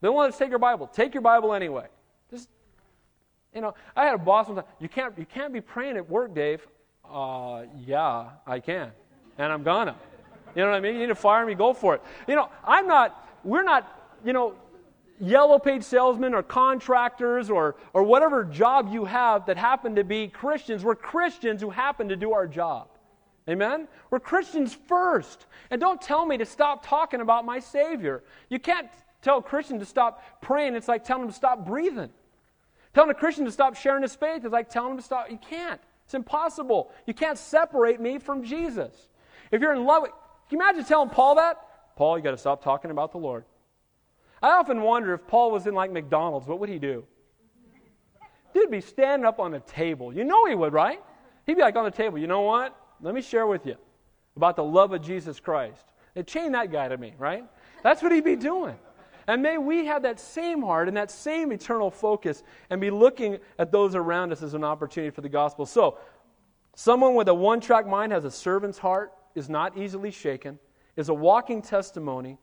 [0.02, 0.88] They won't let us take your Bible.
[0.88, 1.88] Take your Bible anyway.
[2.30, 2.50] Just,
[3.54, 4.66] you know, I had a boss one time.
[4.80, 6.68] You can't, you can't be praying at work, Dave.
[7.10, 8.92] Uh, yeah, I can.
[9.38, 9.96] And I'm gonna.
[10.56, 10.96] You know what I mean?
[10.96, 12.02] You need to fire me, go for it.
[12.28, 14.56] You know, I'm not, we're not, you know,
[15.20, 20.28] yellow page salesmen or contractors or, or whatever job you have that happen to be
[20.28, 20.84] Christians.
[20.84, 22.88] We're Christians who happen to do our job.
[23.48, 23.88] Amen?
[24.10, 25.46] We're Christians first.
[25.70, 28.24] And don't tell me to stop talking about my Savior.
[28.50, 28.88] You can't
[29.22, 30.76] tell a Christian to stop praying.
[30.76, 32.10] It's like telling them to stop breathing.
[32.94, 35.30] Telling a Christian to stop sharing his faith is like telling him to stop.
[35.30, 35.82] You can't.
[36.06, 36.92] It's impossible.
[37.06, 38.94] You can't separate me from Jesus.
[39.52, 40.12] If you're in love, with,
[40.50, 41.58] can you imagine telling Paul that?
[41.96, 43.46] Paul, you got to stop talking about the Lord.
[44.42, 47.06] I often wonder if Paul was in like McDonald's, what would he do?
[48.54, 50.14] Dude'd be standing up on a table.
[50.14, 51.00] You know he would, right?
[51.46, 52.76] He'd be like on the table, you know what?
[53.02, 53.76] Let me share with you
[54.36, 55.86] about the love of Jesus Christ.
[56.14, 57.46] They chain that guy to me, right?
[57.82, 58.76] That's what he'd be doing.
[59.28, 63.40] And may we have that same heart and that same eternal focus and be looking
[63.58, 65.66] at those around us as an opportunity for the gospel.
[65.66, 65.98] So,
[66.76, 70.60] someone with a one track mind has a servant's heart, is not easily shaken,
[70.96, 72.38] is a walking testimony.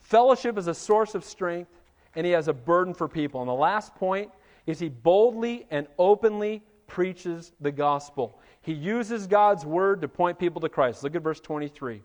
[0.00, 1.70] Fellowship is a source of strength,
[2.14, 3.40] and he has a burden for people.
[3.40, 4.30] And the last point
[4.66, 8.40] is he boldly and openly preaches the gospel.
[8.62, 11.02] He uses God's word to point people to Christ.
[11.02, 12.02] Look at verse 23.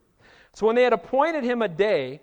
[0.53, 2.21] So when they had appointed him a day,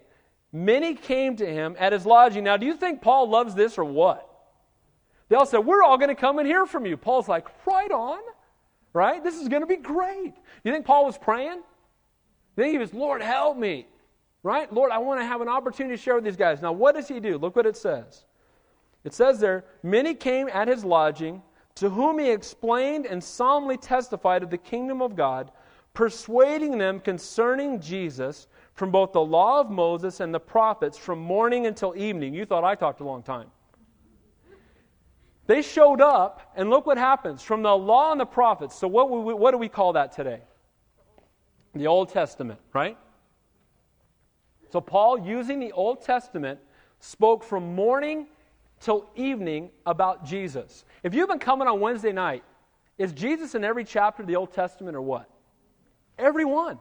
[0.53, 2.45] many came to him at his lodging.
[2.45, 4.29] Now, do you think Paul loves this or what?
[5.29, 6.97] They all said, We're all going to come and hear from you.
[6.97, 8.21] Paul's like, Right on.
[8.95, 9.25] Right?
[9.25, 10.35] This is going to be great.
[10.65, 11.63] You think Paul was praying?
[12.57, 13.87] Think he was, Lord, help me.
[14.43, 14.73] Right?
[14.73, 16.61] Lord, I want to have an opportunity to share with these guys.
[16.61, 17.39] Now, what does he do?
[17.39, 18.25] Look what it says.
[19.05, 21.43] It says there, Many came at his lodging
[21.77, 25.51] to whom he explained and solemnly testified of the kingdom of God,
[25.95, 31.67] persuading them concerning Jesus from both the law of Moses and the prophets from morning
[31.67, 32.35] until evening.
[32.35, 33.49] You thought I talked a long time.
[35.47, 38.79] They showed up, and look what happens from the law and the prophets.
[38.79, 40.41] So, what, we, what do we call that today?
[41.75, 42.99] The Old Testament, right?
[44.71, 46.61] So, Paul, using the Old Testament,
[47.01, 48.27] spoke from morning
[48.81, 50.85] till evening about Jesus.
[51.03, 52.43] If you've been coming on Wednesday night,
[52.99, 55.29] is Jesus in every chapter of the Old Testament or what?
[56.19, 56.79] Every one.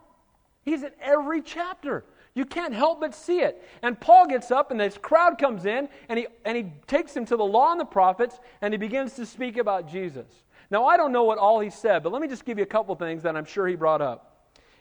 [0.64, 2.06] He's in every chapter.
[2.34, 3.62] You can't help but see it.
[3.82, 7.26] And Paul gets up, and this crowd comes in, and he, and he takes him
[7.26, 10.28] to the law and the prophets, and he begins to speak about Jesus.
[10.70, 12.68] Now, I don't know what all he said, but let me just give you a
[12.68, 14.31] couple things that I'm sure he brought up.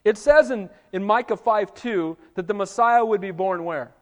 [0.05, 3.93] It says in, in Micah 5 2 that the Messiah would be born where?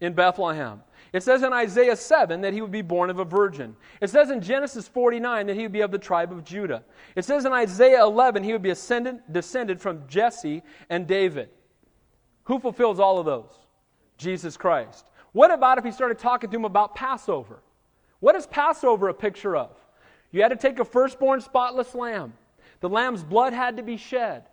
[0.00, 0.82] In Bethlehem.
[1.12, 3.76] It says in Isaiah 7 that he would be born of a virgin.
[4.00, 6.84] It says in Genesis 49 that he would be of the tribe of Judah.
[7.14, 11.50] It says in Isaiah 11 he would be ascended, descended from Jesse and David.
[12.44, 13.52] Who fulfills all of those?
[14.16, 15.04] Jesus Christ.
[15.32, 17.62] What about if he started talking to him about Passover?
[18.20, 19.76] What is Passover a picture of?
[20.30, 22.32] You had to take a firstborn spotless lamb.
[22.82, 24.44] The lamb's blood had to be shed.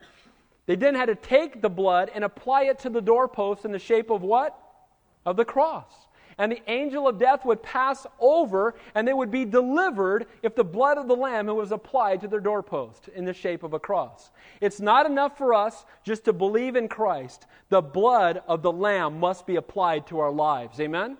[0.66, 3.80] They then had to take the blood and apply it to the doorpost in the
[3.80, 4.58] shape of what?
[5.26, 6.08] Of the cross
[6.40, 10.64] and the angel of death would pass over, and they would be delivered if the
[10.64, 14.32] blood of the Lamb was applied to their doorpost in the shape of a cross.
[14.62, 17.46] It's not enough for us just to believe in Christ.
[17.68, 20.80] The blood of the Lamb must be applied to our lives.
[20.80, 21.18] Amen?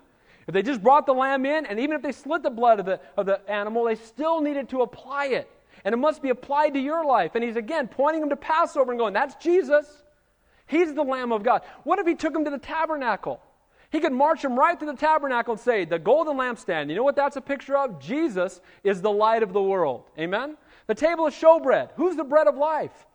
[0.48, 2.86] If they just brought the lamb in, and even if they slit the blood of
[2.88, 5.52] the, of the animal, they still needed to apply it.
[5.84, 7.36] And it must be applied to your life.
[7.36, 10.04] And he's again pointing them to Passover and going, That's Jesus.
[10.66, 11.62] He's the Lamb of God.
[11.84, 13.42] What if he took them to the tabernacle?
[13.92, 17.04] He could march them right to the tabernacle and say, The golden lampstand, you know
[17.04, 18.00] what that's a picture of?
[18.00, 20.04] Jesus is the light of the world.
[20.18, 20.58] Amen?
[20.88, 23.06] The table of showbread, who's the bread of life?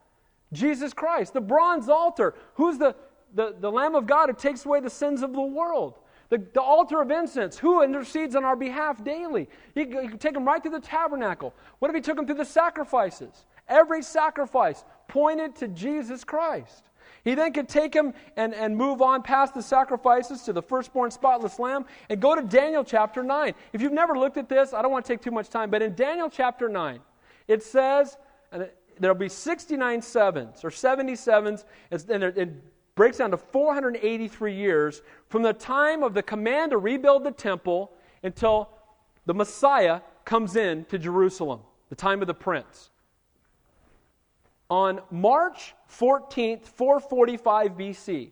[0.52, 1.32] Jesus Christ.
[1.32, 2.94] The bronze altar, who's the
[3.34, 5.98] the, the Lamb of God who takes away the sins of the world.
[6.35, 9.49] The, the altar of incense, who intercedes on our behalf daily?
[9.72, 11.55] He, he could take them right through the tabernacle.
[11.78, 13.47] What if he took them through the sacrifices?
[13.68, 16.91] Every sacrifice pointed to Jesus Christ.
[17.22, 21.12] He then could take him and, and move on past the sacrifices to the firstborn
[21.12, 23.55] spotless lamb and go to Daniel chapter 9.
[23.72, 25.82] If you've never looked at this, I don't want to take too much time, but
[25.82, 26.99] in Daniel chapter 9,
[27.47, 28.18] it says,
[28.51, 28.68] and
[28.99, 31.62] there'll be 69 sevens or 77s,
[31.93, 37.24] and it breaks down to 483 years from the time of the command to rebuild
[37.24, 37.92] the temple
[38.22, 38.70] until
[39.26, 42.90] the Messiah comes in to Jerusalem, the time of the prince.
[44.70, 48.30] On March 14th, 445 BC,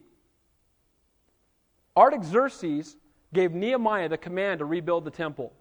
[1.97, 2.97] Artaxerxes
[3.35, 5.53] gave Nehemiah the command to rebuild the temple.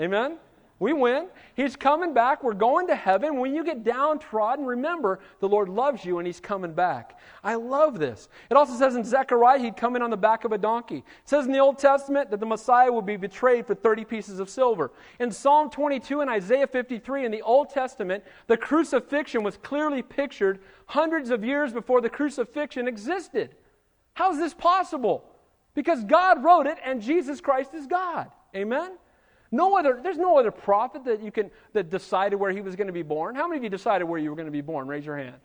[0.00, 0.38] Amen?
[0.82, 1.28] We win.
[1.54, 2.42] He's coming back.
[2.42, 3.38] We're going to heaven.
[3.38, 7.20] When you get downtrodden, remember the Lord loves you and He's coming back.
[7.44, 8.28] I love this.
[8.50, 10.96] It also says in Zechariah He'd come in on the back of a donkey.
[10.96, 14.40] It says in the Old Testament that the Messiah will be betrayed for 30 pieces
[14.40, 14.90] of silver.
[15.20, 20.58] In Psalm 22 and Isaiah 53 in the Old Testament, the crucifixion was clearly pictured
[20.86, 23.54] hundreds of years before the crucifixion existed.
[24.14, 25.22] How is this possible?
[25.74, 28.32] Because God wrote it and Jesus Christ is God.
[28.56, 28.98] Amen?
[29.54, 32.86] No other, there's no other prophet that you can that decided where he was going
[32.86, 33.34] to be born.
[33.34, 34.88] How many of you decided where you were going to be born?
[34.88, 35.36] Raise your hand.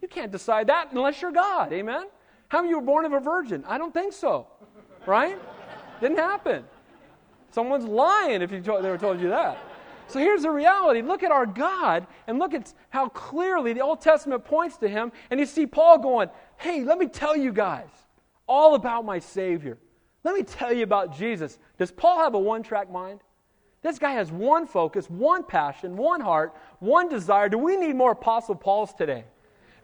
[0.00, 1.72] You can't decide that unless you're God.
[1.72, 2.06] Amen.
[2.48, 3.62] How many of you were born of a virgin?
[3.68, 4.46] I don't think so.
[5.04, 5.38] Right?
[6.00, 6.64] Didn't happen.
[7.50, 9.58] Someone's lying if you told, they were told you that.
[10.08, 11.02] So here's the reality.
[11.02, 15.12] Look at our God and look at how clearly the Old Testament points to him.
[15.30, 17.88] And you see Paul going, Hey, let me tell you guys
[18.46, 19.78] all about my Savior.
[20.26, 21.60] Let me tell you about Jesus.
[21.78, 23.20] Does Paul have a one track mind?
[23.82, 27.48] This guy has one focus, one passion, one heart, one desire.
[27.48, 29.22] Do we need more Apostle Pauls today?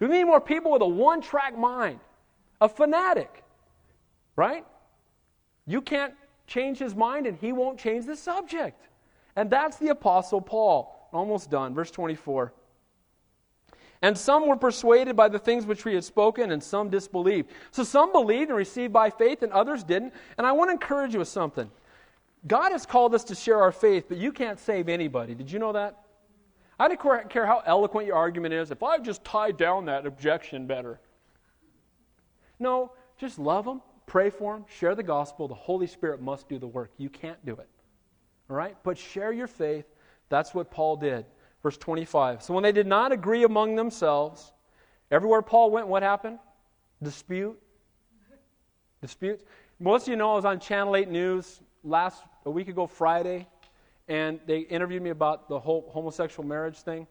[0.01, 2.01] We need more people with a one track mind?
[2.61, 3.45] A fanatic,
[4.34, 4.66] right?
[5.64, 6.14] You can't
[6.49, 8.88] change his mind and he won't change the subject.
[9.36, 11.09] And that's the Apostle Paul.
[11.12, 11.72] Almost done.
[11.72, 12.53] Verse 24.
[14.03, 17.50] And some were persuaded by the things which we had spoken, and some disbelieved.
[17.70, 20.12] So some believed and received by faith, and others didn't.
[20.36, 21.70] And I want to encourage you with something.
[22.48, 25.34] God has called us to share our faith, but you can't save anybody.
[25.34, 26.00] Did you know that?
[26.80, 28.72] I don't care how eloquent your argument is.
[28.72, 30.98] If I just tie down that objection better.
[32.59, 35.46] No, just love them, pray for them, share the gospel.
[35.46, 36.90] The Holy Spirit must do the work.
[36.96, 37.68] You can't do it.
[38.50, 38.76] All right?
[38.82, 39.84] But share your faith.
[40.28, 41.24] That's what Paul did.
[41.62, 42.42] Verse 25.
[42.42, 44.52] So when they did not agree among themselves,
[45.10, 46.38] everywhere Paul went, what happened?
[47.02, 47.60] Dispute.
[49.00, 49.44] Disputes.
[49.78, 53.46] Most of you know I was on Channel 8 News last a week ago Friday,
[54.08, 57.06] and they interviewed me about the whole homosexual marriage thing.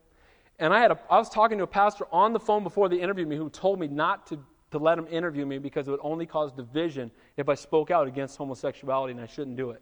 [0.59, 3.01] And I had a, I was talking to a pastor on the phone before they
[3.01, 4.39] interviewed me who told me not to,
[4.71, 8.07] to let him interview me because it would only cause division if I spoke out
[8.07, 9.81] against homosexuality and I shouldn't do it.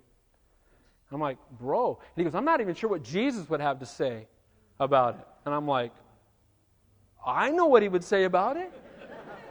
[1.11, 1.99] I'm like, bro.
[1.99, 4.27] And he goes, I'm not even sure what Jesus would have to say
[4.79, 5.27] about it.
[5.45, 5.91] And I'm like,
[7.25, 8.71] I know what he would say about it.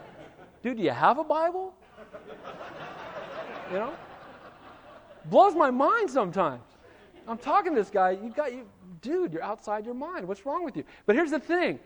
[0.63, 1.73] Dude, do you have a Bible?
[3.71, 3.93] You know?
[5.25, 6.63] Blows my mind sometimes.
[7.27, 8.65] I'm talking to this guy, you got you,
[9.01, 10.27] dude, you're outside your mind.
[10.27, 10.83] What's wrong with you?
[11.05, 11.79] But here's the thing.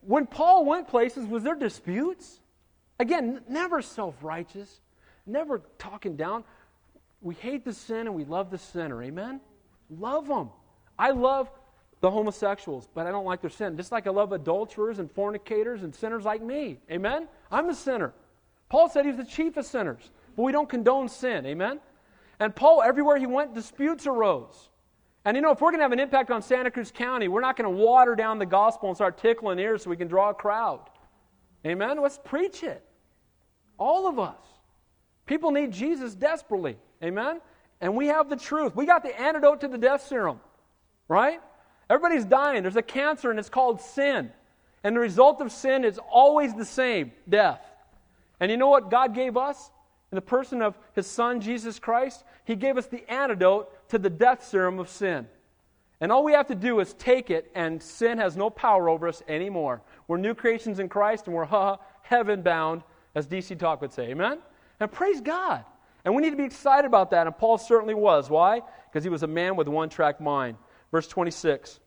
[0.00, 2.40] When Paul went places, was there disputes?
[2.98, 4.80] Again, never self-righteous,
[5.26, 6.42] never talking down.
[7.20, 9.02] We hate the sin and we love the sinner.
[9.02, 9.40] Amen?
[9.90, 10.50] Love them.
[10.98, 11.50] I love
[12.00, 13.76] the homosexuals, but I don't like their sin.
[13.76, 16.78] Just like I love adulterers and fornicators and sinners like me.
[16.90, 17.28] Amen?
[17.50, 18.12] I'm a sinner.
[18.68, 21.44] Paul said he's the chief of sinners, but we don't condone sin.
[21.44, 21.80] Amen?
[22.38, 24.70] And Paul, everywhere he went, disputes arose.
[25.26, 27.42] And you know, if we're going to have an impact on Santa Cruz County, we're
[27.42, 30.30] not going to water down the gospel and start tickling ears so we can draw
[30.30, 30.80] a crowd.
[31.66, 32.00] Amen?
[32.00, 32.82] Let's preach it.
[33.78, 34.40] All of us.
[35.26, 36.78] People need Jesus desperately.
[37.04, 37.42] Amen?
[37.82, 38.74] And we have the truth.
[38.74, 40.40] We got the antidote to the death serum,
[41.08, 41.40] right?
[41.90, 42.62] Everybody's dying.
[42.62, 44.30] There's a cancer, and it's called sin.
[44.84, 47.60] And the result of sin is always the same death.
[48.38, 49.70] And you know what God gave us?
[50.12, 54.08] In the person of His Son, Jesus Christ, He gave us the antidote to the
[54.08, 55.26] death serum of sin.
[56.00, 59.08] And all we have to do is take it, and sin has no power over
[59.08, 59.82] us anymore.
[60.08, 62.82] We're new creations in Christ, and we're ha, heaven bound,
[63.14, 64.10] as DC Talk would say.
[64.10, 64.38] Amen?
[64.78, 65.64] And praise God.
[66.04, 67.26] And we need to be excited about that.
[67.26, 68.30] And Paul certainly was.
[68.30, 68.62] Why?
[68.88, 70.56] Because he was a man with one track mind.
[70.90, 71.80] Verse 26.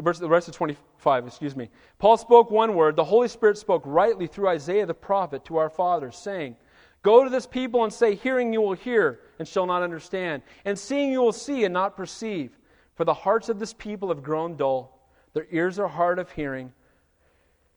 [0.00, 1.68] Verse, the rest of 25, excuse me.
[1.98, 2.96] Paul spoke one word.
[2.96, 6.56] The Holy Spirit spoke rightly through Isaiah the prophet to our fathers, saying,
[7.02, 10.78] Go to this people and say, Hearing you will hear and shall not understand, and
[10.78, 12.58] seeing you will see and not perceive.
[12.94, 16.72] For the hearts of this people have grown dull, their ears are hard of hearing,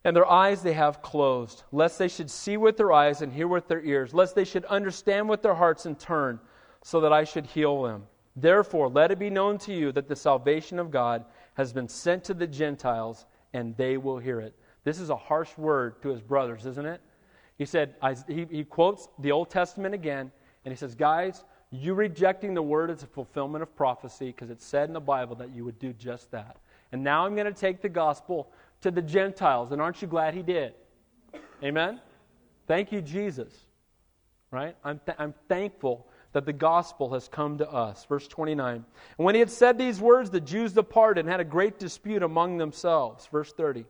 [0.04, 3.48] and their eyes they have closed, lest they should see with their eyes and hear
[3.48, 6.40] with their ears, lest they should understand with their hearts and turn,
[6.84, 8.04] so that I should heal them.
[8.36, 12.24] Therefore, let it be known to you that the salvation of God has been sent
[12.26, 14.56] to the Gentiles, and they will hear it.
[14.84, 17.02] This is a harsh word to his brothers, isn't it?
[17.58, 17.96] He said,
[18.28, 20.32] he, he quotes the Old Testament again,
[20.66, 24.62] and he says, Guys, you rejecting the word is a fulfillment of prophecy because it
[24.62, 26.58] said in the Bible that you would do just that.
[26.92, 30.34] And now I'm going to take the gospel to the Gentiles, and aren't you glad
[30.34, 30.74] he did?
[31.64, 32.00] Amen?
[32.68, 33.66] Thank you, Jesus.
[34.52, 34.76] Right?
[34.84, 38.06] I'm, th- I'm thankful that the gospel has come to us.
[38.06, 38.76] Verse 29.
[38.76, 38.86] And
[39.18, 42.58] when he had said these words, the Jews departed and had a great dispute among
[42.58, 43.28] themselves.
[43.32, 43.86] Verse 30.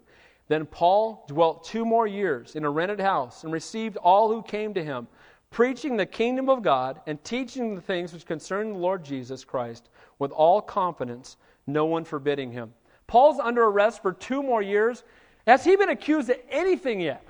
[0.50, 4.74] Then Paul dwelt two more years in a rented house and received all who came
[4.74, 5.08] to him,
[5.52, 9.90] preaching the kingdom of God and teaching the things which concern the Lord Jesus Christ
[10.20, 12.74] with all confidence, no one forbidding him.
[13.08, 15.04] Paul's under arrest for two more years.
[15.48, 17.26] Has he been accused of anything yet?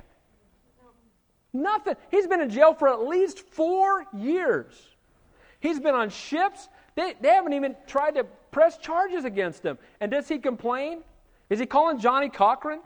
[1.54, 1.96] Nothing.
[2.10, 4.74] He's been in jail for at least four years.
[5.64, 6.68] He's been on ships.
[6.96, 9.78] They, they haven't even tried to press charges against him.
[10.02, 11.04] And does he complain?
[11.50, 12.82] Is he calling Johnnie Cochran?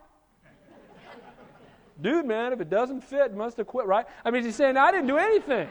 [2.01, 4.05] Dude, man, if it doesn't fit, must have quit, right?
[4.23, 5.67] I mean, he's saying, I didn't do anything.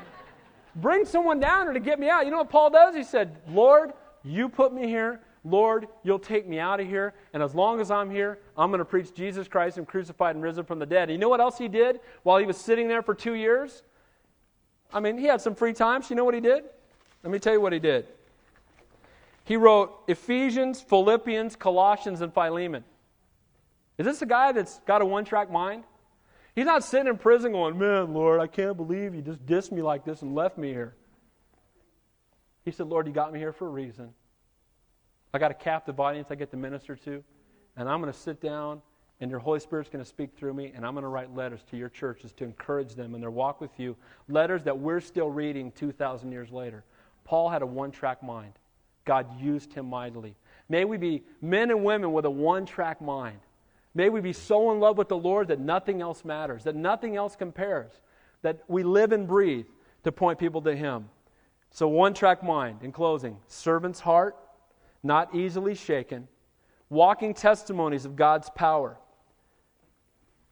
[0.75, 2.25] Bring someone down here to get me out.
[2.25, 2.97] You know what Paul does?
[2.97, 3.93] He said, Lord,
[4.25, 5.21] you put me here.
[5.45, 7.15] Lord, you'll take me out of here.
[7.33, 10.43] And as long as I'm here, I'm going to preach Jesus Christ and crucified and
[10.43, 11.03] risen from the dead.
[11.03, 13.85] And you know what else he did while he was sitting there for two years?
[14.93, 16.03] I mean, he had some free time.
[16.03, 16.65] So you know what he did?
[17.27, 18.07] Let me tell you what he did.
[19.43, 22.85] He wrote Ephesians, Philippians, Colossians, and Philemon.
[23.99, 25.83] Is this a guy that's got a one track mind?
[26.55, 29.83] He's not sitting in prison going, Man, Lord, I can't believe you just dissed me
[29.83, 30.95] like this and left me here.
[32.64, 34.11] He said, Lord, you got me here for a reason.
[35.35, 37.24] I got a captive audience I get to minister to,
[37.77, 38.81] and I'm going to sit down,
[39.20, 41.64] and your Holy Spirit's going to speak through me, and I'm going to write letters
[41.72, 43.97] to your churches to encourage them in their walk with you.
[44.29, 46.85] Letters that we're still reading 2,000 years later.
[47.27, 48.53] Paul had a one track mind.
[49.05, 50.37] God used him mightily.
[50.68, 53.41] May we be men and women with a one track mind.
[53.95, 57.16] May we be so in love with the Lord that nothing else matters, that nothing
[57.16, 57.93] else compares,
[58.43, 59.66] that we live and breathe
[60.05, 61.09] to point people to Him.
[61.70, 64.37] So, one track mind in closing servant's heart,
[65.03, 66.29] not easily shaken,
[66.91, 68.99] walking testimonies of God's power,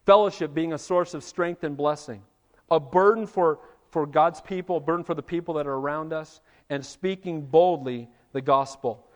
[0.06, 2.22] fellowship being a source of strength and blessing,
[2.70, 3.60] a burden for,
[3.90, 6.40] for God's people, a burden for the people that are around us,
[6.70, 9.06] and speaking boldly the gospel.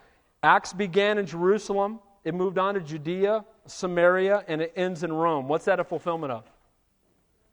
[0.42, 5.48] Acts began in Jerusalem, it moved on to Judea, Samaria, and it ends in Rome.
[5.48, 6.44] What's that a fulfillment of?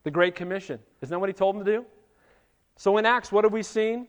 [0.04, 0.80] The Great Commission.
[1.02, 1.86] Isn't that what he told them to do?
[2.76, 4.08] So in Acts, what have we seen?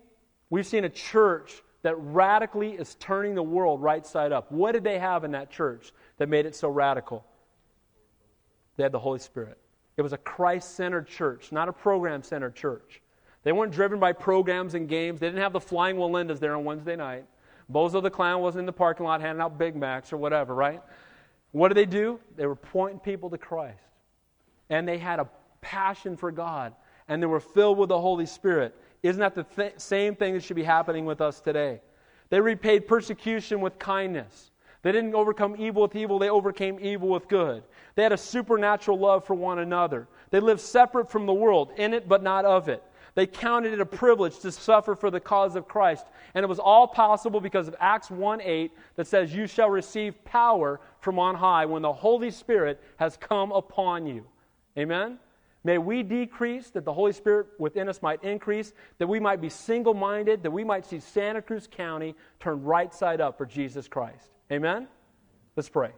[0.51, 4.51] We've seen a church that radically is turning the world right side up.
[4.51, 7.25] What did they have in that church that made it so radical?
[8.77, 9.59] They had the Holy Spirit.
[9.97, 13.01] It was a Christ centered church, not a program centered church.
[13.47, 15.21] They weren't driven by programs and games.
[15.21, 17.27] They didn't have the flying Wallendas there on Wednesday night.
[17.73, 20.83] Bozo the Clown wasn't in the parking lot handing out Big Macs or whatever, right?
[21.53, 22.19] What did they do?
[22.35, 23.79] They were pointing people to Christ.
[24.69, 25.29] And they had a
[25.61, 26.75] passion for God.
[27.07, 28.75] And they were filled with the Holy Spirit.
[29.05, 31.81] Isn't that the th- same thing that should be happening with us today?
[32.31, 34.51] They repaid persecution with kindness.
[34.83, 37.63] They didn't overcome evil with evil, they overcame evil with good.
[37.95, 40.09] They had a supernatural love for one another.
[40.31, 42.83] They lived separate from the world, in it but not of it.
[43.17, 46.05] They counted it a privilege to suffer for the cause of Christ.
[46.35, 50.23] And it was all possible because of Acts 1 8 that says, You shall receive
[50.25, 54.27] power from on high when the Holy Spirit has come upon you.
[54.79, 55.19] Amen?
[55.65, 59.49] May we decrease that the Holy Spirit within us might increase, that we might be
[59.49, 63.89] single minded, that we might see Santa Cruz County turn right side up for Jesus
[63.89, 64.29] Christ.
[64.53, 64.89] Amen?
[65.57, 65.93] Let's pray.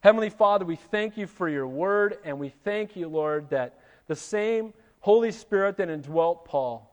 [0.00, 4.16] Heavenly Father, we thank you for your word, and we thank you, Lord, that the
[4.16, 4.72] same
[5.06, 6.92] Holy Spirit that indwelt Paul,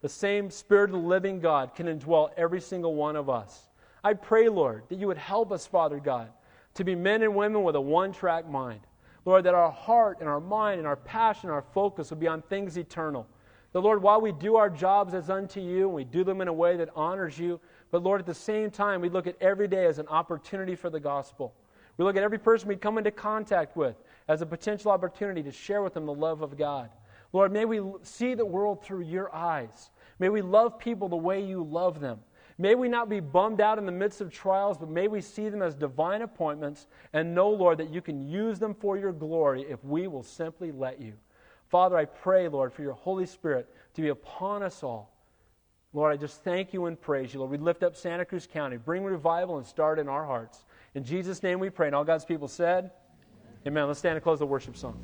[0.00, 3.68] the same Spirit of the living God, can indwell every single one of us.
[4.02, 6.30] I pray, Lord, that you would help us, Father God,
[6.74, 8.80] to be men and women with a one track mind.
[9.24, 12.42] Lord, that our heart and our mind and our passion, our focus would be on
[12.42, 13.28] things eternal.
[13.70, 16.48] The Lord, while we do our jobs as unto you, and we do them in
[16.48, 17.60] a way that honors you,
[17.92, 20.90] but Lord, at the same time, we look at every day as an opportunity for
[20.90, 21.54] the gospel.
[21.96, 23.94] We look at every person we come into contact with
[24.26, 26.90] as a potential opportunity to share with them the love of God.
[27.32, 29.90] Lord, may we see the world through your eyes.
[30.18, 32.20] May we love people the way you love them.
[32.58, 35.48] May we not be bummed out in the midst of trials, but may we see
[35.48, 39.62] them as divine appointments and know, Lord, that you can use them for your glory
[39.62, 41.14] if we will simply let you.
[41.68, 45.12] Father, I pray, Lord, for your Holy Spirit to be upon us all.
[45.94, 47.40] Lord, I just thank you and praise you.
[47.40, 48.76] Lord, we lift up Santa Cruz County.
[48.76, 50.64] Bring revival and start in our hearts.
[50.94, 51.86] In Jesus' name we pray.
[51.86, 52.90] And all God's people said,
[53.62, 53.78] Amen.
[53.78, 53.86] Amen.
[53.88, 54.98] Let's stand and close the worship song.